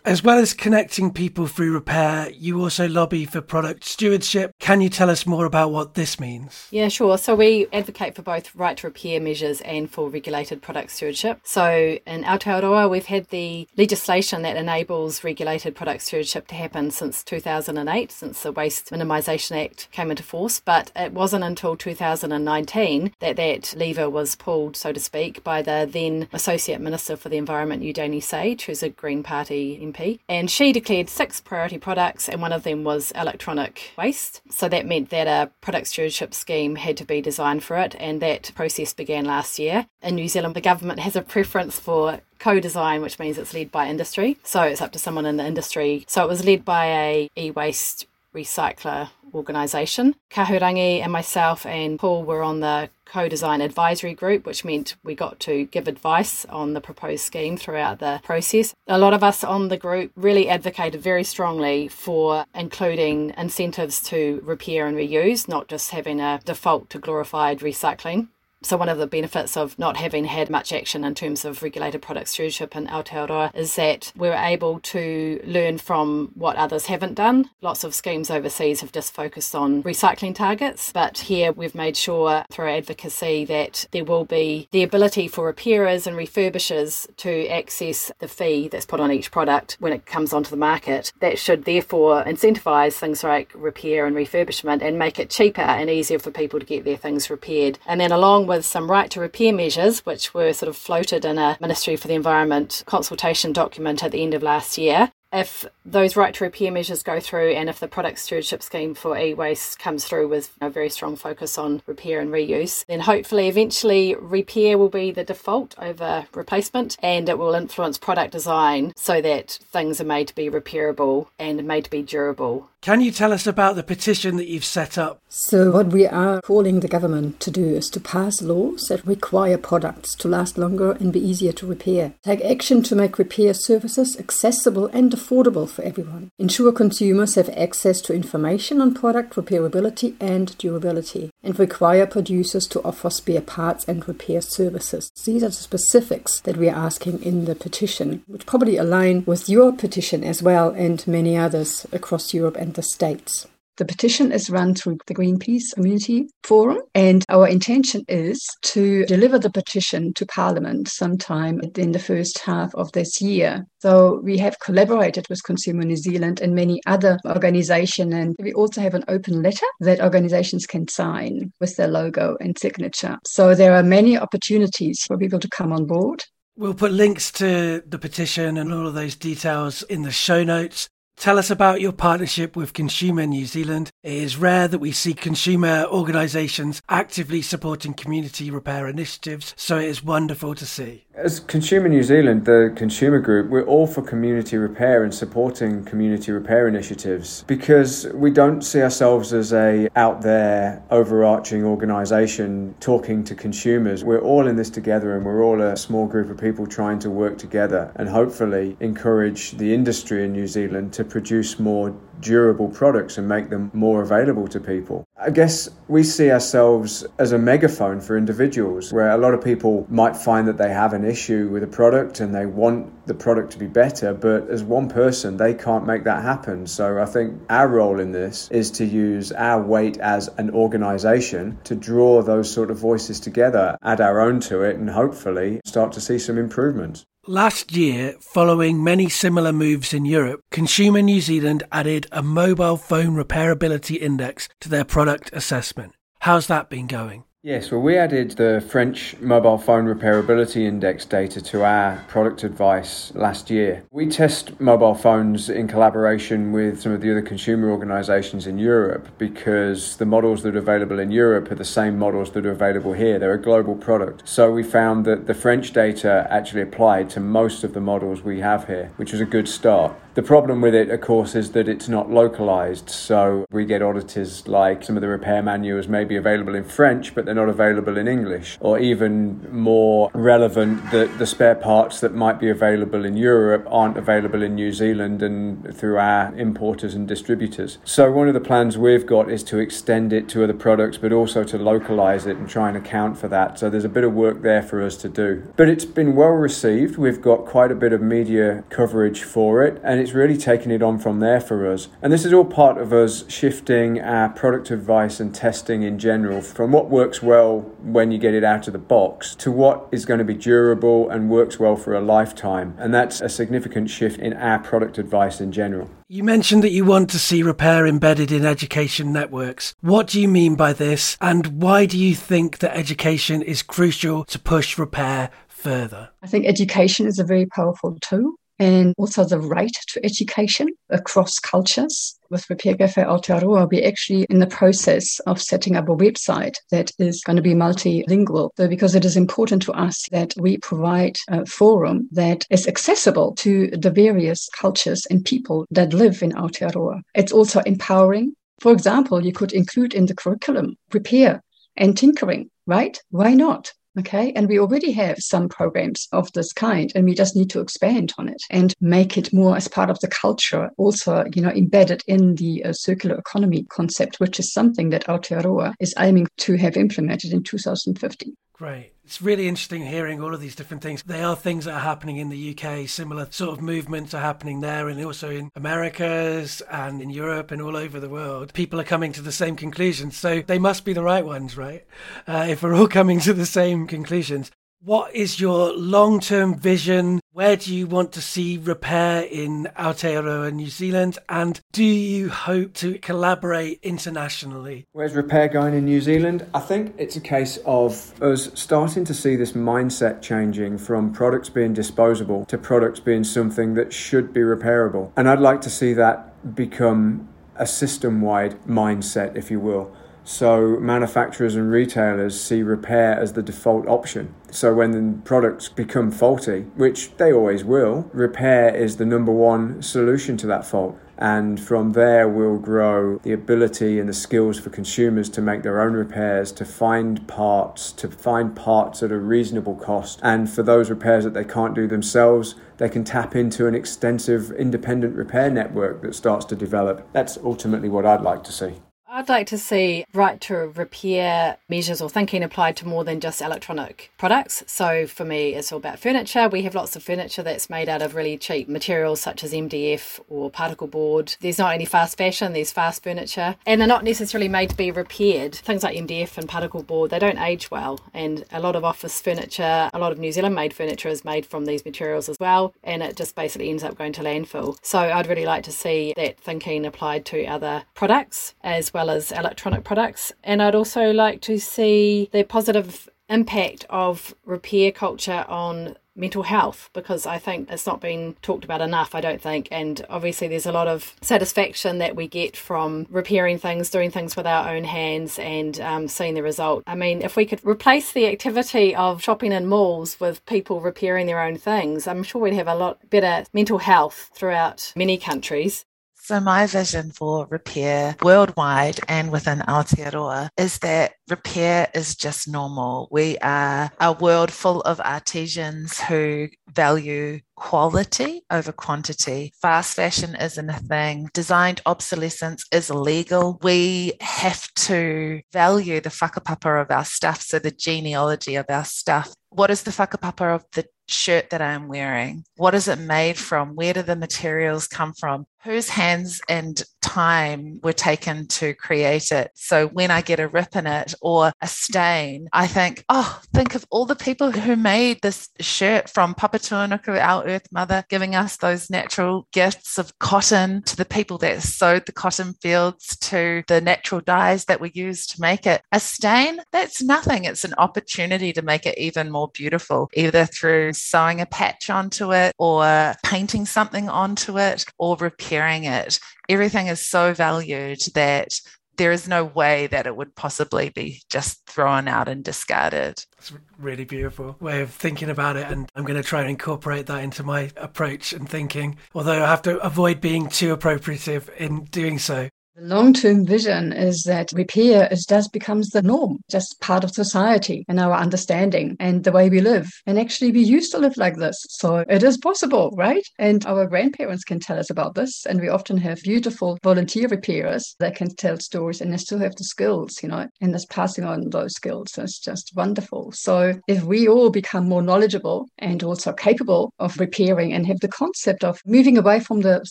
As 0.02 0.24
well 0.24 0.38
as 0.38 0.54
connecting 0.54 1.12
people 1.12 1.46
through 1.46 1.72
repair, 1.72 2.30
you 2.30 2.58
also 2.58 2.88
lobby 2.88 3.26
for 3.26 3.42
product 3.42 3.84
stewardship. 3.84 4.52
Can 4.70 4.80
you 4.80 4.88
tell 4.88 5.10
us 5.10 5.26
more 5.26 5.46
about 5.46 5.72
what 5.72 5.94
this 5.94 6.20
means? 6.20 6.68
Yeah, 6.70 6.86
sure. 6.86 7.18
So 7.18 7.34
we 7.34 7.66
advocate 7.72 8.14
for 8.14 8.22
both 8.22 8.54
right 8.54 8.76
to 8.76 8.86
repair 8.86 9.20
measures 9.20 9.60
and 9.62 9.90
for 9.90 10.08
regulated 10.08 10.62
product 10.62 10.92
stewardship. 10.92 11.40
So 11.42 11.98
in 12.06 12.22
Aotearoa, 12.22 12.88
we've 12.88 13.06
had 13.06 13.30
the 13.30 13.66
legislation 13.76 14.42
that 14.42 14.56
enables 14.56 15.24
regulated 15.24 15.74
product 15.74 16.02
stewardship 16.02 16.46
to 16.46 16.54
happen 16.54 16.92
since 16.92 17.24
2008, 17.24 18.12
since 18.12 18.42
the 18.42 18.52
Waste 18.52 18.92
Minimisation 18.92 19.60
Act 19.60 19.88
came 19.90 20.08
into 20.08 20.22
force. 20.22 20.62
But 20.64 20.92
it 20.94 21.12
wasn't 21.12 21.42
until 21.42 21.74
2019 21.74 23.12
that 23.18 23.34
that 23.34 23.74
lever 23.76 24.08
was 24.08 24.36
pulled, 24.36 24.76
so 24.76 24.92
to 24.92 25.00
speak, 25.00 25.42
by 25.42 25.62
the 25.62 25.88
then 25.90 26.28
Associate 26.32 26.80
Minister 26.80 27.16
for 27.16 27.28
the 27.28 27.38
Environment, 27.38 27.82
Eugenie 27.82 28.20
Sage, 28.20 28.66
who's 28.66 28.84
a 28.84 28.88
Green 28.90 29.24
Party 29.24 29.80
MP 29.82 30.20
and 30.28 30.48
she 30.48 30.72
declared 30.72 31.08
six 31.08 31.40
priority 31.40 31.76
products, 31.76 32.28
and 32.28 32.40
one 32.40 32.52
of 32.52 32.62
them 32.62 32.84
was 32.84 33.10
electronic 33.16 33.90
waste. 33.98 34.42
So 34.60 34.68
that 34.68 34.84
meant 34.84 35.08
that 35.08 35.26
a 35.26 35.50
product 35.62 35.86
stewardship 35.86 36.34
scheme 36.34 36.76
had 36.76 36.98
to 36.98 37.06
be 37.06 37.22
designed 37.22 37.64
for 37.64 37.78
it, 37.78 37.96
and 37.98 38.20
that 38.20 38.52
process 38.54 38.92
began 38.92 39.24
last 39.24 39.58
year. 39.58 39.86
In 40.02 40.16
New 40.16 40.28
Zealand, 40.28 40.54
the 40.54 40.60
government 40.60 41.00
has 41.00 41.16
a 41.16 41.22
preference 41.22 41.78
for 41.78 42.20
co-design, 42.38 43.00
which 43.00 43.18
means 43.18 43.38
it's 43.38 43.54
led 43.54 43.72
by 43.72 43.88
industry. 43.88 44.36
So 44.42 44.60
it's 44.64 44.82
up 44.82 44.92
to 44.92 44.98
someone 44.98 45.24
in 45.24 45.38
the 45.38 45.46
industry. 45.46 46.04
So 46.08 46.22
it 46.22 46.28
was 46.28 46.44
led 46.44 46.62
by 46.62 46.84
a 46.88 47.30
e-waste 47.38 48.06
recycler 48.34 49.10
organisation. 49.34 50.14
Kahurangi 50.30 51.00
and 51.00 51.12
myself 51.12 51.66
and 51.66 51.98
Paul 51.98 52.24
were 52.24 52.42
on 52.42 52.60
the 52.60 52.90
co 53.04 53.28
design 53.28 53.60
advisory 53.60 54.14
group, 54.14 54.46
which 54.46 54.64
meant 54.64 54.96
we 55.02 55.14
got 55.14 55.40
to 55.40 55.64
give 55.66 55.88
advice 55.88 56.44
on 56.46 56.74
the 56.74 56.80
proposed 56.80 57.24
scheme 57.24 57.56
throughout 57.56 57.98
the 57.98 58.20
process. 58.22 58.74
A 58.86 58.98
lot 58.98 59.12
of 59.12 59.24
us 59.24 59.42
on 59.42 59.68
the 59.68 59.76
group 59.76 60.12
really 60.16 60.48
advocated 60.48 61.00
very 61.00 61.24
strongly 61.24 61.88
for 61.88 62.44
including 62.54 63.32
incentives 63.36 64.00
to 64.04 64.40
repair 64.44 64.86
and 64.86 64.96
reuse, 64.96 65.48
not 65.48 65.68
just 65.68 65.90
having 65.90 66.20
a 66.20 66.40
default 66.44 66.90
to 66.90 66.98
glorified 66.98 67.60
recycling. 67.60 68.28
So, 68.62 68.76
one 68.76 68.90
of 68.90 68.98
the 68.98 69.06
benefits 69.06 69.56
of 69.56 69.78
not 69.78 69.96
having 69.96 70.26
had 70.26 70.50
much 70.50 70.70
action 70.70 71.02
in 71.02 71.14
terms 71.14 71.46
of 71.46 71.62
regulated 71.62 72.02
product 72.02 72.28
stewardship 72.28 72.76
in 72.76 72.88
Aotearoa 72.88 73.54
is 73.54 73.74
that 73.76 74.12
we're 74.14 74.34
able 74.34 74.80
to 74.80 75.40
learn 75.44 75.78
from 75.78 76.30
what 76.34 76.56
others 76.56 76.84
haven't 76.84 77.14
done. 77.14 77.48
Lots 77.62 77.84
of 77.84 77.94
schemes 77.94 78.30
overseas 78.30 78.82
have 78.82 78.92
just 78.92 79.14
focused 79.14 79.54
on 79.54 79.82
recycling 79.82 80.34
targets, 80.34 80.92
but 80.92 81.16
here 81.16 81.52
we've 81.52 81.74
made 81.74 81.96
sure 81.96 82.44
through 82.50 82.68
advocacy 82.70 83.46
that 83.46 83.86
there 83.92 84.04
will 84.04 84.26
be 84.26 84.68
the 84.72 84.82
ability 84.82 85.26
for 85.26 85.46
repairers 85.46 86.06
and 86.06 86.14
refurbishers 86.14 87.06
to 87.16 87.48
access 87.48 88.12
the 88.18 88.28
fee 88.28 88.68
that's 88.68 88.84
put 88.84 89.00
on 89.00 89.10
each 89.10 89.30
product 89.30 89.78
when 89.80 89.94
it 89.94 90.04
comes 90.04 90.34
onto 90.34 90.50
the 90.50 90.56
market. 90.56 91.14
That 91.20 91.38
should 91.38 91.64
therefore 91.64 92.24
incentivise 92.24 92.98
things 92.98 93.24
like 93.24 93.50
repair 93.54 94.04
and 94.04 94.14
refurbishment 94.14 94.82
and 94.82 94.98
make 94.98 95.18
it 95.18 95.30
cheaper 95.30 95.62
and 95.62 95.88
easier 95.88 96.18
for 96.18 96.30
people 96.30 96.60
to 96.60 96.66
get 96.66 96.84
their 96.84 96.98
things 96.98 97.30
repaired. 97.30 97.78
And 97.86 97.98
then 97.98 98.12
along 98.12 98.49
with 98.50 98.66
some 98.66 98.90
right 98.90 99.08
to 99.12 99.20
repair 99.20 99.52
measures, 99.52 100.00
which 100.00 100.34
were 100.34 100.52
sort 100.52 100.68
of 100.68 100.76
floated 100.76 101.24
in 101.24 101.38
a 101.38 101.56
Ministry 101.60 101.94
for 101.94 102.08
the 102.08 102.14
Environment 102.14 102.82
consultation 102.84 103.52
document 103.52 104.02
at 104.02 104.10
the 104.10 104.22
end 104.22 104.34
of 104.34 104.42
last 104.42 104.76
year. 104.76 105.12
If 105.32 105.64
those 105.84 106.16
right 106.16 106.34
to 106.34 106.44
repair 106.44 106.72
measures 106.72 107.04
go 107.04 107.20
through 107.20 107.52
and 107.52 107.68
if 107.68 107.78
the 107.78 107.86
product 107.86 108.18
stewardship 108.18 108.64
scheme 108.64 108.94
for 108.94 109.16
e-waste 109.16 109.78
comes 109.78 110.04
through 110.04 110.26
with 110.26 110.50
a 110.60 110.68
very 110.68 110.90
strong 110.90 111.14
focus 111.14 111.56
on 111.56 111.82
repair 111.86 112.18
and 112.18 112.30
reuse 112.30 112.84
then 112.86 112.98
hopefully 112.98 113.46
eventually 113.46 114.16
repair 114.16 114.76
will 114.76 114.88
be 114.88 115.12
the 115.12 115.22
default 115.22 115.76
over 115.78 116.26
replacement 116.34 116.96
and 117.00 117.28
it 117.28 117.38
will 117.38 117.54
influence 117.54 117.96
product 117.96 118.32
design 118.32 118.92
so 118.96 119.20
that 119.20 119.60
things 119.70 120.00
are 120.00 120.04
made 120.04 120.26
to 120.26 120.34
be 120.34 120.50
repairable 120.50 121.28
and 121.38 121.62
made 121.62 121.84
to 121.84 121.90
be 121.90 122.02
durable 122.02 122.68
can 122.82 123.02
you 123.02 123.10
tell 123.10 123.34
us 123.34 123.46
about 123.46 123.76
the 123.76 123.82
petition 123.82 124.36
that 124.36 124.48
you've 124.48 124.64
set 124.64 124.96
up? 124.96 125.20
So, 125.28 125.70
what 125.70 125.88
we 125.88 126.06
are 126.06 126.40
calling 126.40 126.80
the 126.80 126.88
government 126.88 127.38
to 127.40 127.50
do 127.50 127.66
is 127.66 127.90
to 127.90 128.00
pass 128.00 128.40
laws 128.40 128.88
that 128.88 129.06
require 129.06 129.58
products 129.58 130.14
to 130.14 130.28
last 130.28 130.56
longer 130.56 130.92
and 130.92 131.12
be 131.12 131.20
easier 131.20 131.52
to 131.52 131.66
repair. 131.66 132.14
Take 132.24 132.40
action 132.40 132.82
to 132.84 132.96
make 132.96 133.18
repair 133.18 133.52
services 133.52 134.18
accessible 134.18 134.86
and 134.86 135.12
affordable 135.12 135.68
for 135.68 135.82
everyone. 135.82 136.30
Ensure 136.38 136.72
consumers 136.72 137.34
have 137.34 137.50
access 137.50 138.00
to 138.00 138.14
information 138.14 138.80
on 138.80 138.94
product 138.94 139.34
repairability 139.34 140.16
and 140.18 140.56
durability. 140.56 141.30
And 141.42 141.58
require 141.58 142.06
producers 142.06 142.66
to 142.68 142.82
offer 142.82 143.08
spare 143.10 143.40
parts 143.40 143.84
and 143.84 144.06
repair 144.06 144.40
services. 144.40 145.10
These 145.24 145.42
are 145.42 145.48
the 145.48 145.54
specifics 145.54 146.40
that 146.40 146.56
we 146.56 146.68
are 146.68 146.76
asking 146.76 147.22
in 147.22 147.44
the 147.44 147.54
petition, 147.54 148.22
which 148.26 148.46
probably 148.46 148.76
align 148.76 149.24
with 149.26 149.48
your 149.48 149.72
petition 149.72 150.24
as 150.24 150.42
well 150.42 150.70
and 150.70 151.06
many 151.06 151.36
others 151.36 151.86
across 151.92 152.34
Europe 152.34 152.56
and 152.56 152.69
the 152.72 152.82
States. 152.82 153.46
The 153.80 153.86
petition 153.86 154.30
is 154.30 154.50
run 154.50 154.74
through 154.74 154.98
the 155.06 155.14
Greenpeace 155.14 155.72
Community 155.72 156.26
Forum, 156.44 156.80
and 156.94 157.24
our 157.30 157.48
intention 157.48 158.04
is 158.08 158.38
to 158.64 159.06
deliver 159.06 159.38
the 159.38 159.48
petition 159.48 160.12
to 160.16 160.26
Parliament 160.26 160.86
sometime 160.88 161.62
in 161.74 161.92
the 161.92 161.98
first 161.98 162.40
half 162.40 162.74
of 162.74 162.92
this 162.92 163.22
year. 163.22 163.64
So 163.78 164.20
we 164.22 164.36
have 164.36 164.60
collaborated 164.60 165.26
with 165.30 165.42
Consumer 165.44 165.84
New 165.84 165.96
Zealand 165.96 166.42
and 166.42 166.54
many 166.54 166.82
other 166.86 167.18
organizations, 167.24 168.12
and 168.12 168.36
we 168.38 168.52
also 168.52 168.82
have 168.82 168.92
an 168.92 169.04
open 169.08 169.42
letter 169.42 169.64
that 169.80 170.02
organizations 170.02 170.66
can 170.66 170.86
sign 170.86 171.50
with 171.58 171.74
their 171.76 171.88
logo 171.88 172.36
and 172.38 172.58
signature. 172.58 173.16
So 173.26 173.54
there 173.54 173.74
are 173.74 173.82
many 173.82 174.18
opportunities 174.18 175.02
for 175.06 175.16
people 175.16 175.40
to 175.40 175.48
come 175.48 175.72
on 175.72 175.86
board. 175.86 176.22
We'll 176.54 176.74
put 176.74 176.92
links 176.92 177.30
to 177.32 177.82
the 177.86 177.98
petition 177.98 178.58
and 178.58 178.74
all 178.74 178.86
of 178.86 178.92
those 178.92 179.16
details 179.16 179.82
in 179.84 180.02
the 180.02 180.10
show 180.10 180.44
notes. 180.44 180.90
Tell 181.20 181.38
us 181.38 181.50
about 181.50 181.82
your 181.82 181.92
partnership 181.92 182.56
with 182.56 182.72
Consumer 182.72 183.26
New 183.26 183.44
Zealand. 183.44 183.90
It 184.02 184.14
is 184.14 184.38
rare 184.38 184.66
that 184.68 184.78
we 184.78 184.90
see 184.90 185.12
consumer 185.12 185.84
organisations 185.84 186.80
actively 186.88 187.42
supporting 187.42 187.92
community 187.92 188.50
repair 188.50 188.88
initiatives, 188.88 189.52
so 189.54 189.76
it 189.76 189.84
is 189.84 190.02
wonderful 190.02 190.54
to 190.54 190.64
see. 190.64 191.04
As 191.22 191.38
Consumer 191.38 191.90
New 191.90 192.02
Zealand, 192.02 192.46
the 192.46 192.72
consumer 192.74 193.18
group, 193.18 193.50
we're 193.50 193.66
all 193.66 193.86
for 193.86 194.00
community 194.00 194.56
repair 194.56 195.04
and 195.04 195.12
supporting 195.12 195.84
community 195.84 196.32
repair 196.32 196.66
initiatives 196.66 197.44
because 197.46 198.06
we 198.14 198.30
don't 198.30 198.62
see 198.62 198.80
ourselves 198.80 199.34
as 199.34 199.52
a 199.52 199.90
out 199.96 200.22
there 200.22 200.82
overarching 200.90 201.62
organisation 201.62 202.74
talking 202.80 203.22
to 203.24 203.34
consumers. 203.34 204.02
We're 204.02 204.22
all 204.22 204.46
in 204.46 204.56
this 204.56 204.70
together 204.70 205.14
and 205.14 205.26
we're 205.26 205.44
all 205.44 205.60
a 205.60 205.76
small 205.76 206.06
group 206.06 206.30
of 206.30 206.38
people 206.38 206.66
trying 206.66 206.98
to 207.00 207.10
work 207.10 207.36
together 207.36 207.92
and 207.96 208.08
hopefully 208.08 208.78
encourage 208.80 209.50
the 209.58 209.74
industry 209.74 210.24
in 210.24 210.32
New 210.32 210.46
Zealand 210.46 210.94
to 210.94 211.04
produce 211.04 211.58
more 211.58 211.94
durable 212.20 212.68
products 212.68 213.18
and 213.18 213.28
make 213.28 213.50
them 213.50 213.70
more 213.72 214.02
available 214.02 214.48
to 214.48 214.60
people. 214.60 215.06
I 215.16 215.30
guess 215.30 215.68
we 215.88 216.02
see 216.02 216.30
ourselves 216.30 217.06
as 217.18 217.32
a 217.32 217.38
megaphone 217.38 218.00
for 218.00 218.16
individuals 218.16 218.92
where 218.92 219.10
a 219.10 219.18
lot 219.18 219.34
of 219.34 219.42
people 219.42 219.86
might 219.90 220.16
find 220.16 220.48
that 220.48 220.56
they 220.56 220.70
have 220.70 220.92
an 220.92 221.04
issue 221.04 221.48
with 221.48 221.62
a 221.62 221.66
product 221.66 222.20
and 222.20 222.34
they 222.34 222.46
want 222.46 223.06
the 223.06 223.14
product 223.14 223.52
to 223.52 223.58
be 223.58 223.66
better, 223.66 224.14
but 224.14 224.48
as 224.48 224.62
one 224.62 224.88
person, 224.88 225.36
they 225.36 225.52
can't 225.52 225.86
make 225.86 226.04
that 226.04 226.22
happen. 226.22 226.66
So 226.66 227.00
I 227.00 227.06
think 227.06 227.40
our 227.50 227.68
role 227.68 228.00
in 228.00 228.12
this 228.12 228.48
is 228.50 228.70
to 228.72 228.84
use 228.84 229.32
our 229.32 229.60
weight 229.62 229.98
as 229.98 230.28
an 230.38 230.50
organization 230.50 231.58
to 231.64 231.74
draw 231.74 232.22
those 232.22 232.50
sort 232.50 232.70
of 232.70 232.78
voices 232.78 233.20
together, 233.20 233.76
add 233.82 234.00
our 234.00 234.20
own 234.20 234.40
to 234.40 234.62
it, 234.62 234.76
and 234.76 234.88
hopefully 234.88 235.60
start 235.64 235.92
to 235.92 236.00
see 236.00 236.18
some 236.18 236.38
improvements. 236.38 237.04
Last 237.32 237.76
year, 237.76 238.16
following 238.18 238.82
many 238.82 239.08
similar 239.08 239.52
moves 239.52 239.94
in 239.94 240.04
Europe, 240.04 240.40
Consumer 240.50 241.00
New 241.00 241.20
Zealand 241.20 241.62
added 241.70 242.08
a 242.10 242.24
mobile 242.24 242.76
phone 242.76 243.14
repairability 243.14 244.02
index 244.02 244.48
to 244.58 244.68
their 244.68 244.84
product 244.84 245.30
assessment. 245.32 245.92
How's 246.18 246.48
that 246.48 246.68
been 246.68 246.88
going? 246.88 247.22
Yes, 247.42 247.70
well, 247.70 247.80
we 247.80 247.96
added 247.96 248.32
the 248.32 248.62
French 248.68 249.16
mobile 249.18 249.56
phone 249.56 249.86
repairability 249.86 250.66
index 250.66 251.06
data 251.06 251.40
to 251.40 251.64
our 251.64 252.04
product 252.06 252.44
advice 252.44 253.14
last 253.14 253.48
year. 253.48 253.82
We 253.90 254.10
test 254.10 254.60
mobile 254.60 254.94
phones 254.94 255.48
in 255.48 255.66
collaboration 255.66 256.52
with 256.52 256.82
some 256.82 256.92
of 256.92 257.00
the 257.00 257.10
other 257.10 257.22
consumer 257.22 257.70
organisations 257.70 258.46
in 258.46 258.58
Europe 258.58 259.08
because 259.16 259.96
the 259.96 260.04
models 260.04 260.42
that 260.42 260.54
are 260.54 260.58
available 260.58 260.98
in 260.98 261.10
Europe 261.10 261.50
are 261.50 261.54
the 261.54 261.64
same 261.64 261.98
models 261.98 262.32
that 262.32 262.44
are 262.44 262.50
available 262.50 262.92
here. 262.92 263.18
They're 263.18 263.32
a 263.32 263.40
global 263.40 263.74
product. 263.74 264.28
So 264.28 264.52
we 264.52 264.62
found 264.62 265.06
that 265.06 265.26
the 265.26 265.32
French 265.32 265.72
data 265.72 266.26
actually 266.28 266.60
applied 266.60 267.08
to 267.10 267.20
most 267.20 267.64
of 267.64 267.72
the 267.72 267.80
models 267.80 268.20
we 268.20 268.40
have 268.40 268.66
here, 268.66 268.92
which 268.96 269.12
was 269.12 269.20
a 269.22 269.24
good 269.24 269.48
start. 269.48 269.98
The 270.14 270.22
problem 270.22 270.60
with 270.60 270.74
it, 270.74 270.90
of 270.90 271.00
course, 271.00 271.36
is 271.36 271.52
that 271.52 271.68
it's 271.68 271.88
not 271.88 272.10
localized. 272.10 272.90
So 272.90 273.46
we 273.52 273.64
get 273.64 273.80
auditors 273.80 274.48
like 274.48 274.82
some 274.82 274.96
of 274.96 275.02
the 275.02 275.08
repair 275.08 275.40
manuals 275.40 275.86
may 275.86 276.04
be 276.04 276.16
available 276.16 276.56
in 276.56 276.64
French, 276.64 277.14
but 277.14 277.29
they're 277.30 277.46
not 277.46 277.48
available 277.48 277.96
in 277.96 278.08
English. 278.08 278.58
Or 278.58 278.80
even 278.80 279.54
more 279.56 280.10
relevant, 280.12 280.90
that 280.90 281.16
the 281.20 281.26
spare 281.26 281.54
parts 281.54 282.00
that 282.00 282.12
might 282.12 282.40
be 282.40 282.50
available 282.50 283.04
in 283.04 283.16
Europe 283.16 283.64
aren't 283.70 283.96
available 283.96 284.42
in 284.42 284.56
New 284.56 284.72
Zealand 284.72 285.22
and 285.22 285.72
through 285.72 285.96
our 285.96 286.34
importers 286.36 286.92
and 286.92 287.06
distributors. 287.06 287.78
So 287.84 288.10
one 288.10 288.26
of 288.26 288.34
the 288.34 288.40
plans 288.40 288.76
we've 288.76 289.06
got 289.06 289.30
is 289.30 289.44
to 289.44 289.58
extend 289.58 290.12
it 290.12 290.28
to 290.30 290.42
other 290.42 290.54
products, 290.54 290.98
but 290.98 291.12
also 291.12 291.44
to 291.44 291.56
localize 291.56 292.26
it 292.26 292.36
and 292.36 292.48
try 292.48 292.66
and 292.66 292.76
account 292.76 293.16
for 293.16 293.28
that. 293.28 293.60
So 293.60 293.70
there's 293.70 293.84
a 293.84 293.88
bit 293.88 294.02
of 294.02 294.12
work 294.12 294.42
there 294.42 294.62
for 294.62 294.82
us 294.82 294.96
to 294.96 295.08
do. 295.08 295.44
But 295.56 295.68
it's 295.68 295.84
been 295.84 296.16
well 296.16 296.30
received. 296.30 296.96
We've 296.96 297.22
got 297.22 297.46
quite 297.46 297.70
a 297.70 297.76
bit 297.76 297.92
of 297.92 298.02
media 298.02 298.64
coverage 298.70 299.22
for 299.22 299.62
it. 299.62 299.80
And 299.84 300.00
it's 300.00 300.14
really 300.14 300.36
taken 300.36 300.72
it 300.72 300.82
on 300.82 300.98
from 300.98 301.20
there 301.20 301.40
for 301.40 301.70
us. 301.70 301.86
And 302.02 302.12
this 302.12 302.24
is 302.24 302.32
all 302.32 302.44
part 302.44 302.76
of 302.78 302.92
us 302.92 303.24
shifting 303.30 304.00
our 304.00 304.30
product 304.30 304.72
advice 304.72 305.20
and 305.20 305.32
testing 305.32 305.84
in 305.84 305.96
general 306.00 306.40
from 306.40 306.72
what 306.72 306.90
works 306.90 307.19
well 307.22 307.60
when 307.82 308.10
you 308.10 308.18
get 308.18 308.34
it 308.34 308.44
out 308.44 308.66
of 308.66 308.72
the 308.72 308.78
box 308.78 309.34
to 309.36 309.50
what 309.50 309.88
is 309.92 310.04
going 310.04 310.18
to 310.18 310.24
be 310.24 310.34
durable 310.34 311.08
and 311.10 311.30
works 311.30 311.58
well 311.58 311.76
for 311.76 311.94
a 311.94 312.00
lifetime. 312.00 312.74
And 312.78 312.92
that's 312.94 313.20
a 313.20 313.28
significant 313.28 313.90
shift 313.90 314.18
in 314.18 314.32
our 314.34 314.58
product 314.58 314.98
advice 314.98 315.40
in 315.40 315.52
general. 315.52 315.90
You 316.08 316.24
mentioned 316.24 316.64
that 316.64 316.72
you 316.72 316.84
want 316.84 317.10
to 317.10 317.18
see 317.18 317.42
repair 317.42 317.86
embedded 317.86 318.32
in 318.32 318.44
education 318.44 319.12
networks. 319.12 319.74
What 319.80 320.08
do 320.08 320.20
you 320.20 320.28
mean 320.28 320.56
by 320.56 320.72
this, 320.72 321.16
and 321.20 321.62
why 321.62 321.86
do 321.86 321.96
you 321.96 322.14
think 322.14 322.58
that 322.58 322.76
education 322.76 323.42
is 323.42 323.62
crucial 323.62 324.24
to 324.24 324.38
push 324.38 324.76
repair 324.78 325.30
further? 325.48 326.10
I 326.22 326.26
think 326.26 326.46
education 326.46 327.06
is 327.06 327.18
a 327.18 327.24
very 327.24 327.46
powerful 327.46 327.96
tool 328.00 328.34
and 328.58 328.94
also 328.98 329.24
the 329.24 329.38
right 329.38 329.72
to 329.88 330.04
education 330.04 330.68
across 330.90 331.38
cultures. 331.38 332.18
With 332.30 332.48
Repair 332.48 332.76
Cafe 332.76 333.02
Aotearoa, 333.02 333.68
we're 333.70 333.86
actually 333.86 334.24
in 334.30 334.38
the 334.38 334.46
process 334.46 335.18
of 335.26 335.42
setting 335.42 335.74
up 335.74 335.88
a 335.88 335.96
website 335.96 336.54
that 336.70 336.92
is 336.98 337.22
going 337.22 337.34
to 337.36 337.42
be 337.42 337.54
multilingual. 337.54 338.50
So 338.56 338.68
because 338.68 338.94
it 338.94 339.04
is 339.04 339.16
important 339.16 339.62
to 339.62 339.72
us 339.72 340.06
that 340.12 340.34
we 340.38 340.56
provide 340.58 341.16
a 341.28 341.44
forum 341.44 342.08
that 342.12 342.46
is 342.48 342.68
accessible 342.68 343.34
to 343.36 343.68
the 343.68 343.90
various 343.90 344.48
cultures 344.56 345.04
and 345.10 345.24
people 345.24 345.66
that 345.72 345.92
live 345.92 346.22
in 346.22 346.30
Aotearoa. 346.30 347.00
It's 347.14 347.32
also 347.32 347.60
empowering 347.66 348.34
For 348.60 348.72
example, 348.72 349.24
you 349.24 349.32
could 349.32 349.52
include 349.52 349.94
in 349.94 350.06
the 350.06 350.14
curriculum 350.14 350.76
repair 350.92 351.42
and 351.76 351.96
tinkering, 351.96 352.50
right? 352.66 353.00
Why 353.10 353.32
not? 353.32 353.72
Okay. 353.98 354.32
And 354.34 354.48
we 354.48 354.58
already 354.58 354.92
have 354.92 355.16
some 355.18 355.48
programs 355.48 356.06
of 356.12 356.32
this 356.32 356.52
kind, 356.52 356.92
and 356.94 357.04
we 357.04 357.14
just 357.14 357.34
need 357.34 357.50
to 357.50 357.60
expand 357.60 358.12
on 358.18 358.28
it 358.28 358.40
and 358.50 358.72
make 358.80 359.18
it 359.18 359.32
more 359.32 359.56
as 359.56 359.66
part 359.66 359.90
of 359.90 359.98
the 360.00 360.08
culture, 360.08 360.70
also, 360.76 361.24
you 361.34 361.42
know, 361.42 361.50
embedded 361.50 362.02
in 362.06 362.36
the 362.36 362.64
uh, 362.64 362.72
circular 362.72 363.16
economy 363.16 363.64
concept, 363.64 364.20
which 364.20 364.38
is 364.38 364.52
something 364.52 364.90
that 364.90 365.06
Aotearoa 365.06 365.74
is 365.80 365.94
aiming 365.98 366.28
to 366.38 366.56
have 366.56 366.76
implemented 366.76 367.32
in 367.32 367.42
2050. 367.42 368.34
Great. 368.52 368.92
It's 369.10 369.20
really 369.20 369.48
interesting 369.48 369.84
hearing 369.84 370.22
all 370.22 370.34
of 370.34 370.40
these 370.40 370.54
different 370.54 370.84
things. 370.84 371.02
They 371.02 371.20
are 371.20 371.34
things 371.34 371.64
that 371.64 371.74
are 371.74 371.80
happening 371.80 372.18
in 372.18 372.28
the 372.28 372.56
UK. 372.56 372.88
Similar 372.88 373.26
sort 373.32 373.58
of 373.58 373.60
movements 373.60 374.14
are 374.14 374.20
happening 374.20 374.60
there 374.60 374.88
and 374.88 375.04
also 375.04 375.28
in 375.30 375.50
Americas 375.56 376.62
and 376.70 377.02
in 377.02 377.10
Europe 377.10 377.50
and 377.50 377.60
all 377.60 377.76
over 377.76 377.98
the 377.98 378.08
world. 378.08 378.54
People 378.54 378.78
are 378.78 378.84
coming 378.84 379.10
to 379.14 379.20
the 379.20 379.32
same 379.32 379.56
conclusions. 379.56 380.16
So 380.16 380.42
they 380.42 380.60
must 380.60 380.84
be 380.84 380.92
the 380.92 381.02
right 381.02 381.26
ones, 381.26 381.56
right? 381.56 381.84
Uh, 382.28 382.46
if 382.48 382.62
we're 382.62 382.76
all 382.76 382.86
coming 383.00 383.18
to 383.22 383.32
the 383.32 383.46
same 383.46 383.88
conclusions. 383.88 384.52
What 384.80 385.12
is 385.12 385.40
your 385.40 385.72
long 385.72 386.20
term 386.20 386.56
vision? 386.56 387.19
Where 387.32 387.54
do 387.54 387.72
you 387.72 387.86
want 387.86 388.10
to 388.12 388.20
see 388.20 388.58
repair 388.58 389.22
in 389.22 389.68
Aotearoa, 389.78 390.52
New 390.52 390.66
Zealand? 390.66 391.16
And 391.28 391.60
do 391.70 391.84
you 391.84 392.28
hope 392.28 392.74
to 392.74 392.98
collaborate 392.98 393.78
internationally? 393.84 394.88
Where's 394.90 395.14
repair 395.14 395.46
going 395.46 395.74
in 395.74 395.84
New 395.84 396.00
Zealand? 396.00 396.44
I 396.52 396.58
think 396.58 396.92
it's 396.98 397.14
a 397.14 397.20
case 397.20 397.56
of 397.64 398.20
us 398.20 398.50
starting 398.54 399.04
to 399.04 399.14
see 399.14 399.36
this 399.36 399.52
mindset 399.52 400.22
changing 400.22 400.78
from 400.78 401.12
products 401.12 401.48
being 401.48 401.72
disposable 401.72 402.46
to 402.46 402.58
products 402.58 402.98
being 402.98 403.22
something 403.22 403.74
that 403.74 403.92
should 403.92 404.32
be 404.32 404.40
repairable. 404.40 405.12
And 405.16 405.28
I'd 405.28 405.38
like 405.38 405.60
to 405.60 405.70
see 405.70 405.92
that 405.92 406.56
become 406.56 407.28
a 407.54 407.66
system 407.66 408.22
wide 408.22 408.60
mindset, 408.64 409.36
if 409.36 409.52
you 409.52 409.60
will. 409.60 409.94
So 410.30 410.78
manufacturers 410.78 411.56
and 411.56 411.72
retailers 411.72 412.40
see 412.40 412.62
repair 412.62 413.18
as 413.18 413.32
the 413.32 413.42
default 413.42 413.88
option. 413.88 414.32
So 414.52 414.72
when 414.72 414.92
the 414.92 415.20
products 415.22 415.68
become 415.68 416.12
faulty, 416.12 416.66
which 416.76 417.16
they 417.16 417.32
always 417.32 417.64
will, 417.64 418.08
repair 418.12 418.72
is 418.72 418.96
the 418.96 419.04
number 419.04 419.32
one 419.32 419.82
solution 419.82 420.36
to 420.36 420.46
that 420.46 420.64
fault. 420.64 420.96
And 421.18 421.58
from 421.58 421.94
there, 421.94 422.28
we'll 422.28 422.58
grow 422.58 423.18
the 423.24 423.32
ability 423.32 423.98
and 423.98 424.08
the 424.08 424.14
skills 424.14 424.60
for 424.60 424.70
consumers 424.70 425.28
to 425.30 425.42
make 425.42 425.64
their 425.64 425.80
own 425.80 425.94
repairs, 425.94 426.52
to 426.52 426.64
find 426.64 427.26
parts, 427.26 427.90
to 427.90 428.08
find 428.08 428.54
parts 428.54 429.02
at 429.02 429.10
a 429.10 429.18
reasonable 429.18 429.74
cost. 429.74 430.20
And 430.22 430.48
for 430.48 430.62
those 430.62 430.90
repairs 430.90 431.24
that 431.24 431.34
they 431.34 431.44
can't 431.44 431.74
do 431.74 431.88
themselves, 431.88 432.54
they 432.76 432.88
can 432.88 433.02
tap 433.02 433.34
into 433.34 433.66
an 433.66 433.74
extensive 433.74 434.52
independent 434.52 435.16
repair 435.16 435.50
network 435.50 436.02
that 436.02 436.14
starts 436.14 436.44
to 436.46 436.54
develop. 436.54 437.08
That's 437.12 437.36
ultimately 437.38 437.88
what 437.88 438.06
I'd 438.06 438.22
like 438.22 438.44
to 438.44 438.52
see. 438.52 438.74
I'd 439.12 439.28
like 439.28 439.48
to 439.48 439.58
see 439.58 440.04
right 440.14 440.40
to 440.42 440.54
repair 440.54 441.56
measures 441.68 442.00
or 442.00 442.08
thinking 442.08 442.44
applied 442.44 442.76
to 442.76 442.86
more 442.86 443.02
than 443.02 443.18
just 443.18 443.42
electronic 443.42 444.12
products. 444.18 444.62
So 444.68 445.08
for 445.08 445.24
me, 445.24 445.54
it's 445.54 445.72
all 445.72 445.78
about 445.78 445.98
furniture. 445.98 446.48
We 446.48 446.62
have 446.62 446.76
lots 446.76 446.94
of 446.94 447.02
furniture 447.02 447.42
that's 447.42 447.68
made 447.68 447.88
out 447.88 448.02
of 448.02 448.14
really 448.14 448.38
cheap 448.38 448.68
materials 448.68 449.20
such 449.20 449.42
as 449.42 449.52
MDF 449.52 450.20
or 450.28 450.48
particle 450.48 450.86
board. 450.86 451.34
There's 451.40 451.58
not 451.58 451.74
any 451.74 451.86
fast 451.86 452.18
fashion, 452.18 452.52
there's 452.52 452.70
fast 452.70 453.02
furniture, 453.02 453.56
and 453.66 453.80
they're 453.80 453.88
not 453.88 454.04
necessarily 454.04 454.46
made 454.46 454.70
to 454.70 454.76
be 454.76 454.92
repaired. 454.92 455.56
Things 455.56 455.82
like 455.82 455.96
MDF 455.96 456.38
and 456.38 456.48
particle 456.48 456.84
board, 456.84 457.10
they 457.10 457.18
don't 457.18 457.38
age 457.38 457.68
well. 457.68 457.98
And 458.14 458.44
a 458.52 458.60
lot 458.60 458.76
of 458.76 458.84
office 458.84 459.20
furniture, 459.20 459.90
a 459.92 459.98
lot 459.98 460.12
of 460.12 460.20
New 460.20 460.30
Zealand 460.30 460.54
made 460.54 460.72
furniture 460.72 461.08
is 461.08 461.24
made 461.24 461.46
from 461.46 461.64
these 461.64 461.84
materials 461.84 462.28
as 462.28 462.38
well, 462.38 462.74
and 462.84 463.02
it 463.02 463.16
just 463.16 463.34
basically 463.34 463.70
ends 463.70 463.82
up 463.82 463.98
going 463.98 464.12
to 464.12 464.22
landfill. 464.22 464.78
So 464.82 465.00
I'd 465.00 465.26
really 465.26 465.46
like 465.46 465.64
to 465.64 465.72
see 465.72 466.14
that 466.16 466.38
thinking 466.38 466.86
applied 466.86 467.24
to 467.26 467.44
other 467.46 467.82
products 467.94 468.54
as 468.62 468.94
well 468.94 468.99
well 469.00 469.08
as 469.08 469.32
electronic 469.32 469.82
products. 469.82 470.30
And 470.44 470.62
I'd 470.62 470.74
also 470.74 471.10
like 471.10 471.40
to 471.42 471.58
see 471.58 472.28
the 472.32 472.44
positive 472.44 473.08
impact 473.30 473.86
of 473.88 474.34
repair 474.44 474.92
culture 474.92 475.46
on 475.48 475.96
mental 476.14 476.42
health 476.42 476.90
because 476.92 477.24
I 477.24 477.38
think 477.38 477.70
it's 477.70 477.86
not 477.86 478.02
been 478.02 478.34
talked 478.42 478.62
about 478.62 478.82
enough, 478.82 479.14
I 479.14 479.22
don't 479.22 479.40
think. 479.40 479.68
And 479.70 480.04
obviously, 480.10 480.48
there's 480.48 480.66
a 480.66 480.72
lot 480.72 480.86
of 480.86 481.14
satisfaction 481.22 481.96
that 481.96 482.14
we 482.14 482.28
get 482.28 482.58
from 482.58 483.06
repairing 483.08 483.58
things, 483.58 483.88
doing 483.88 484.10
things 484.10 484.36
with 484.36 484.46
our 484.46 484.68
own 484.68 484.84
hands, 484.84 485.38
and 485.38 485.80
um, 485.80 486.06
seeing 486.06 486.34
the 486.34 486.42
result. 486.42 486.82
I 486.86 486.94
mean, 486.94 487.22
if 487.22 487.36
we 487.36 487.46
could 487.46 487.64
replace 487.64 488.12
the 488.12 488.26
activity 488.26 488.94
of 488.94 489.22
shopping 489.22 489.52
in 489.52 489.66
malls 489.66 490.20
with 490.20 490.44
people 490.44 490.82
repairing 490.82 491.26
their 491.26 491.40
own 491.40 491.56
things, 491.56 492.06
I'm 492.06 492.22
sure 492.22 492.42
we'd 492.42 492.52
have 492.52 492.68
a 492.68 492.74
lot 492.74 493.08
better 493.08 493.46
mental 493.54 493.78
health 493.78 494.30
throughout 494.34 494.92
many 494.94 495.16
countries. 495.16 495.86
So, 496.30 496.38
my 496.38 496.64
vision 496.66 497.10
for 497.10 497.48
repair 497.50 498.14
worldwide 498.22 499.00
and 499.08 499.32
within 499.32 499.58
Aotearoa 499.66 500.50
is 500.56 500.78
that 500.78 501.14
repair 501.28 501.88
is 501.92 502.14
just 502.14 502.46
normal. 502.46 503.08
We 503.10 503.36
are 503.38 503.90
a 503.98 504.12
world 504.12 504.52
full 504.52 504.80
of 504.82 505.00
artisans 505.04 505.98
who 505.98 506.46
value 506.72 507.40
quality 507.60 508.42
over 508.50 508.72
quantity. 508.72 509.52
Fast 509.60 509.94
fashion 509.94 510.34
isn't 510.34 510.70
a 510.70 510.78
thing. 510.78 511.28
Designed 511.34 511.82
obsolescence 511.84 512.64
is 512.72 512.88
illegal. 512.88 513.58
We 513.62 514.14
have 514.20 514.72
to 514.86 515.42
value 515.52 516.00
the 516.00 516.08
whakapapa 516.08 516.80
of 516.80 516.90
our 516.90 517.04
stuff, 517.04 517.42
so 517.42 517.58
the 517.58 517.70
genealogy 517.70 518.56
of 518.56 518.64
our 518.70 518.86
stuff. 518.86 519.34
What 519.50 519.70
is 519.70 519.82
the 519.82 519.90
whakapapa 519.90 520.54
of 520.54 520.64
the 520.72 520.86
shirt 521.10 521.50
that 521.50 521.60
I'm 521.60 521.88
wearing? 521.88 522.44
What 522.56 522.74
is 522.74 522.88
it 522.88 522.98
made 522.98 523.36
from? 523.36 523.74
Where 523.74 523.92
do 523.92 524.02
the 524.02 524.16
materials 524.16 524.86
come 524.86 525.12
from? 525.12 525.46
Whose 525.64 525.88
hands 525.88 526.40
and 526.48 526.82
time 527.02 527.80
were 527.82 527.92
taken 527.92 528.46
to 528.46 528.74
create 528.74 529.32
it? 529.32 529.50
So 529.54 529.88
when 529.88 530.10
I 530.10 530.22
get 530.22 530.40
a 530.40 530.48
rip 530.48 530.76
in 530.76 530.86
it 530.86 531.14
or 531.20 531.52
a 531.60 531.66
stain, 531.66 532.48
I 532.52 532.66
think, 532.66 533.04
oh, 533.08 533.40
think 533.52 533.74
of 533.74 533.84
all 533.90 534.06
the 534.06 534.16
people 534.16 534.52
who 534.52 534.76
made 534.76 535.18
this 535.20 535.48
shirt 535.58 536.08
from 536.08 536.34
Papatūānuku, 536.34 537.20
our 537.20 537.46
Earth 537.50 537.66
Mother, 537.72 538.04
giving 538.08 538.34
us 538.34 538.56
those 538.56 538.90
natural 538.90 539.46
gifts 539.52 539.98
of 539.98 540.18
cotton 540.18 540.82
to 540.84 540.96
the 540.96 541.04
people 541.04 541.38
that 541.38 541.62
sowed 541.62 542.06
the 542.06 542.12
cotton 542.12 542.54
fields 542.54 543.16
to 543.18 543.62
the 543.66 543.80
natural 543.80 544.20
dyes 544.20 544.64
that 544.66 544.80
we 544.80 544.90
use 544.94 545.26
to 545.26 545.40
make 545.40 545.66
it. 545.66 545.82
A 545.92 546.00
stain, 546.00 546.60
that's 546.72 547.02
nothing. 547.02 547.44
It's 547.44 547.64
an 547.64 547.74
opportunity 547.78 548.52
to 548.52 548.62
make 548.62 548.86
it 548.86 548.98
even 548.98 549.30
more 549.30 549.48
beautiful, 549.52 550.10
either 550.14 550.46
through 550.46 550.92
sewing 550.92 551.40
a 551.40 551.46
patch 551.46 551.90
onto 551.90 552.32
it 552.32 552.54
or 552.58 553.14
painting 553.24 553.66
something 553.66 554.08
onto 554.08 554.58
it 554.58 554.84
or 554.98 555.16
repairing 555.16 555.84
it. 555.84 556.18
Everything 556.48 556.88
is 556.88 557.00
so 557.00 557.32
valued 557.34 558.00
that 558.14 558.60
there 559.00 559.12
is 559.12 559.26
no 559.26 559.42
way 559.42 559.86
that 559.86 560.06
it 560.06 560.14
would 560.14 560.34
possibly 560.34 560.90
be 560.90 561.22
just 561.30 561.64
thrown 561.66 562.06
out 562.06 562.28
and 562.28 562.44
discarded. 562.44 563.24
It's 563.38 563.50
a 563.50 563.54
really 563.78 564.04
beautiful 564.04 564.56
way 564.60 564.82
of 564.82 564.90
thinking 564.90 565.30
about 565.30 565.56
it. 565.56 565.66
And 565.72 565.88
I'm 565.94 566.04
going 566.04 566.20
to 566.20 566.28
try 566.28 566.42
and 566.42 566.50
incorporate 566.50 567.06
that 567.06 567.24
into 567.24 567.42
my 567.42 567.70
approach 567.78 568.34
and 568.34 568.46
thinking, 568.46 568.98
although 569.14 569.42
I 569.42 569.48
have 569.48 569.62
to 569.62 569.78
avoid 569.78 570.20
being 570.20 570.50
too 570.50 570.76
appropriative 570.76 571.48
in 571.56 571.84
doing 571.84 572.18
so. 572.18 572.50
The 572.76 572.86
long-term 572.86 573.46
vision 573.46 573.92
is 573.92 574.22
that 574.22 574.52
repair 574.54 575.08
is 575.10 575.26
just 575.28 575.52
becomes 575.52 575.88
the 575.88 576.02
norm, 576.02 576.38
just 576.48 576.80
part 576.80 577.02
of 577.02 577.10
society 577.10 577.84
and 577.88 577.98
our 577.98 578.14
understanding 578.14 578.96
and 579.00 579.24
the 579.24 579.32
way 579.32 579.50
we 579.50 579.60
live. 579.60 579.90
And 580.06 580.18
actually 580.18 580.52
we 580.52 580.60
used 580.60 580.92
to 580.92 580.98
live 580.98 581.16
like 581.16 581.36
this. 581.36 581.58
So 581.68 582.04
it 582.08 582.22
is 582.22 582.38
possible, 582.38 582.94
right? 582.96 583.26
And 583.40 583.66
our 583.66 583.86
grandparents 583.86 584.44
can 584.44 584.60
tell 584.60 584.78
us 584.78 584.88
about 584.88 585.16
this. 585.16 585.44
And 585.46 585.60
we 585.60 585.68
often 585.68 585.96
have 585.98 586.22
beautiful 586.22 586.78
volunteer 586.84 587.26
repairers 587.26 587.96
that 587.98 588.14
can 588.14 588.34
tell 588.36 588.56
stories 588.58 589.00
and 589.00 589.12
they 589.12 589.16
still 589.16 589.40
have 589.40 589.56
the 589.56 589.64
skills, 589.64 590.22
you 590.22 590.28
know, 590.28 590.46
and 590.60 590.72
just 590.72 590.88
passing 590.90 591.24
on 591.24 591.50
those 591.50 591.74
skills. 591.74 592.16
is 592.18 592.38
just 592.38 592.72
wonderful. 592.76 593.32
So 593.32 593.74
if 593.88 594.04
we 594.04 594.28
all 594.28 594.48
become 594.48 594.88
more 594.88 595.02
knowledgeable 595.02 595.66
and 595.78 596.04
also 596.04 596.32
capable 596.32 596.94
of 597.00 597.18
repairing 597.18 597.72
and 597.72 597.84
have 597.88 597.98
the 598.00 598.08
concept 598.08 598.62
of 598.62 598.80
moving 598.86 599.18
away 599.18 599.40
from 599.40 599.60
the 599.60 599.84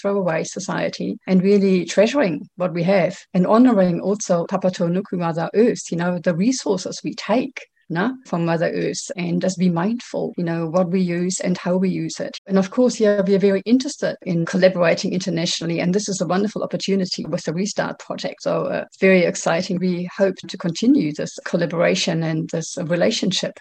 throwaway 0.00 0.44
society 0.44 1.18
and 1.26 1.42
really 1.42 1.86
treasuring 1.86 2.46
what 2.56 2.75
we 2.76 2.82
have 2.84 3.16
and 3.34 3.46
honoring 3.46 4.00
also 4.00 4.44
Papatūānuku 4.46 5.14
Mother 5.14 5.48
Earth, 5.54 5.90
you 5.90 5.96
know, 5.96 6.18
the 6.18 6.36
resources 6.36 7.00
we 7.02 7.14
take 7.14 7.58
no, 7.88 8.16
from 8.26 8.44
Mother 8.44 8.70
Earth 8.74 9.10
and 9.16 9.40
just 9.40 9.58
be 9.58 9.70
mindful, 9.70 10.32
you 10.36 10.44
know, 10.44 10.66
what 10.66 10.90
we 10.90 11.00
use 11.00 11.38
and 11.40 11.56
how 11.56 11.76
we 11.76 11.88
use 11.88 12.18
it. 12.18 12.36
And 12.46 12.58
of 12.58 12.70
course, 12.70 12.98
yeah, 12.98 13.22
we 13.22 13.34
are 13.36 13.38
very 13.38 13.62
interested 13.64 14.16
in 14.22 14.44
collaborating 14.44 15.12
internationally. 15.12 15.78
And 15.78 15.94
this 15.94 16.08
is 16.08 16.20
a 16.20 16.26
wonderful 16.26 16.64
opportunity 16.64 17.24
with 17.24 17.44
the 17.44 17.54
Restart 17.54 18.00
project. 18.00 18.42
So 18.42 18.64
uh, 18.64 18.84
very 19.00 19.22
exciting. 19.22 19.78
We 19.78 20.08
hope 20.16 20.34
to 20.48 20.58
continue 20.58 21.12
this 21.12 21.38
collaboration 21.44 22.24
and 22.24 22.50
this 22.50 22.76
relationship. 22.76 23.52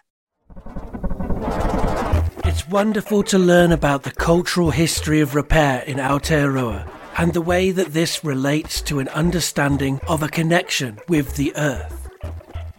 It's 2.46 2.68
wonderful 2.68 3.22
to 3.24 3.38
learn 3.38 3.72
about 3.72 4.04
the 4.04 4.12
cultural 4.12 4.72
history 4.72 5.22
of 5.22 5.36
repair 5.36 5.84
in 5.84 5.98
Aotearoa 5.98 6.95
and 7.18 7.34
the 7.34 7.42
way 7.42 7.72
that 7.72 7.94
this 7.94 8.24
relates 8.24 8.82
to 8.82 9.00
an 9.00 9.08
understanding 9.10 10.00
of 10.08 10.22
a 10.22 10.28
connection 10.30 11.00
with 11.08 11.36
the 11.36 11.56
Earth. 11.56 12.10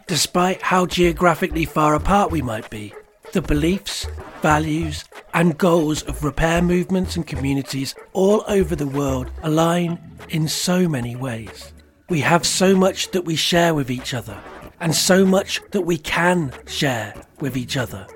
Despite 0.07 0.61
how 0.61 0.85
geographically 0.85 1.65
far 1.65 1.95
apart 1.95 2.31
we 2.31 2.41
might 2.41 2.69
be, 2.69 2.93
the 3.33 3.41
beliefs, 3.41 4.07
values, 4.41 5.03
and 5.33 5.57
goals 5.57 6.03
of 6.03 6.23
repair 6.23 6.61
movements 6.61 7.15
and 7.15 7.27
communities 7.27 7.93
all 8.13 8.43
over 8.47 8.75
the 8.75 8.87
world 8.87 9.29
align 9.43 9.99
in 10.29 10.47
so 10.47 10.87
many 10.87 11.15
ways. 11.15 11.73
We 12.09 12.21
have 12.21 12.45
so 12.45 12.75
much 12.75 13.11
that 13.11 13.25
we 13.25 13.35
share 13.35 13.73
with 13.73 13.91
each 13.91 14.13
other, 14.13 14.37
and 14.79 14.95
so 14.95 15.25
much 15.25 15.61
that 15.71 15.81
we 15.81 15.97
can 15.97 16.53
share 16.65 17.13
with 17.39 17.57
each 17.57 17.75
other. 17.75 18.07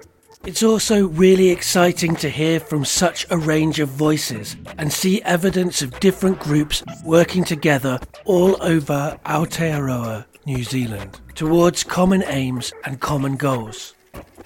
It's 0.44 0.64
also 0.64 1.08
really 1.08 1.50
exciting 1.50 2.16
to 2.16 2.30
hear 2.30 2.60
from 2.60 2.84
such 2.84 3.28
a 3.30 3.38
range 3.38 3.80
of 3.80 3.90
voices 3.90 4.56
and 4.80 4.92
see 4.92 5.22
evidence 5.22 5.84
of 5.84 6.00
different 6.00 6.40
groups 6.40 6.84
working 7.06 7.44
together 7.44 8.00
all 8.26 8.62
over 8.64 9.20
Aotearoa, 9.24 10.26
New 10.48 10.64
Zealand, 10.64 11.20
towards 11.36 11.84
common 11.84 12.24
aims 12.26 12.74
and 12.86 13.00
common 13.00 13.36
goals. 13.36 13.94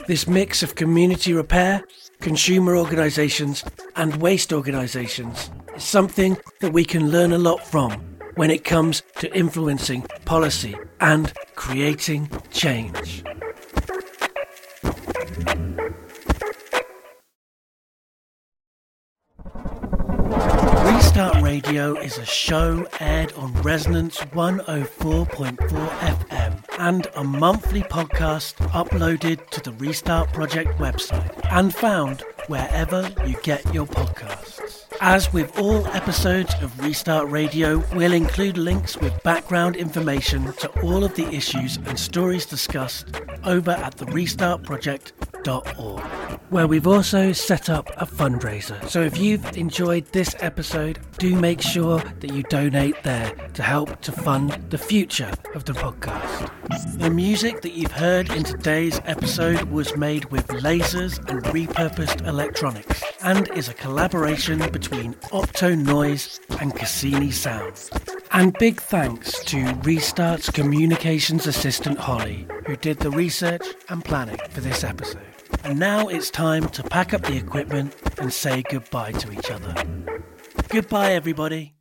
This 0.05 0.27
mix 0.27 0.61
of 0.63 0.75
community 0.75 1.31
repair, 1.31 1.81
consumer 2.19 2.75
organisations, 2.75 3.63
and 3.95 4.17
waste 4.17 4.51
organisations 4.51 5.49
is 5.77 5.83
something 5.83 6.37
that 6.59 6.73
we 6.73 6.83
can 6.83 7.09
learn 7.09 7.31
a 7.31 7.37
lot 7.37 7.65
from 7.65 7.93
when 8.35 8.51
it 8.51 8.65
comes 8.65 9.01
to 9.19 9.33
influencing 9.33 10.01
policy 10.25 10.75
and 10.99 11.31
creating 11.55 12.29
change. 12.51 13.23
Restart 21.15 21.41
Radio 21.43 21.95
is 21.95 22.17
a 22.17 22.25
show 22.25 22.85
aired 22.99 23.31
on 23.37 23.53
Resonance 23.61 24.17
104.4 24.17 25.55
FM 25.55 26.65
and 26.77 27.07
a 27.15 27.23
monthly 27.23 27.83
podcast 27.83 28.55
uploaded 28.71 29.49
to 29.51 29.61
the 29.61 29.71
Restart 29.77 30.33
Project 30.33 30.77
website 30.77 31.39
and 31.53 31.73
found 31.73 32.25
wherever 32.47 33.09
you 33.25 33.37
get 33.43 33.73
your 33.73 33.85
podcasts. 33.85 34.83
As 34.99 35.31
with 35.31 35.57
all 35.57 35.87
episodes 35.87 36.53
of 36.61 36.77
Restart 36.83 37.29
Radio, 37.29 37.81
we'll 37.93 38.11
include 38.11 38.57
links 38.57 38.97
with 38.97 39.23
background 39.23 39.77
information 39.77 40.51
to 40.55 40.69
all 40.81 41.05
of 41.05 41.15
the 41.15 41.33
issues 41.33 41.77
and 41.77 41.97
stories 41.97 42.45
discussed 42.45 43.21
over 43.45 43.71
at 43.71 43.95
the 43.95 44.05
where 46.49 46.67
we've 46.67 46.87
also 46.87 47.31
set 47.31 47.69
up 47.69 47.89
a 47.97 48.05
fundraiser. 48.05 48.87
So 48.87 49.01
if 49.01 49.17
you've 49.17 49.57
enjoyed 49.57 50.05
this 50.07 50.35
episode, 50.39 50.99
do 51.17 51.35
make 51.35 51.61
sure 51.61 51.99
that 52.19 52.31
you 52.31 52.43
donate 52.43 53.01
there 53.03 53.31
to 53.53 53.63
help 53.63 54.01
to 54.01 54.11
fund 54.11 54.51
the 54.69 54.77
future 54.77 55.31
of 55.53 55.65
the 55.65 55.73
podcast. 55.73 56.51
The 56.99 57.09
music 57.09 57.61
that 57.61 57.73
you've 57.73 57.91
heard 57.91 58.31
in 58.31 58.43
today's 58.43 58.99
episode 59.05 59.63
was 59.63 59.95
made 59.95 60.25
with 60.25 60.47
lasers 60.47 61.17
and 61.29 61.43
repurposed 61.45 62.25
electronics 62.27 63.03
and 63.21 63.49
is 63.49 63.69
a 63.69 63.73
collaboration 63.73 64.59
between 64.71 65.13
Opto 65.31 65.77
Noise 65.77 66.39
and 66.59 66.75
Cassini 66.75 67.31
Sound. 67.31 67.89
And 68.31 68.53
big 68.53 68.81
thanks 68.81 69.43
to 69.45 69.57
Restart's 69.83 70.49
communications 70.49 71.47
assistant 71.47 71.97
Holly, 71.97 72.47
who 72.65 72.75
did 72.75 72.99
the 72.99 73.11
research 73.11 73.65
and 73.89 74.03
planning 74.03 74.37
for 74.49 74.61
this 74.61 74.83
episode. 74.83 75.34
And 75.65 75.79
now 75.79 76.09
it's 76.09 76.29
time 76.29 76.69
to 76.69 76.83
pack 76.83 77.11
up 77.13 77.23
the 77.23 77.35
equipment 77.35 77.95
and 78.19 78.31
say 78.31 78.63
goodbye 78.69 79.13
to 79.13 79.31
each 79.31 79.49
other. 79.49 79.73
Goodbye, 80.69 81.13
everybody. 81.13 81.74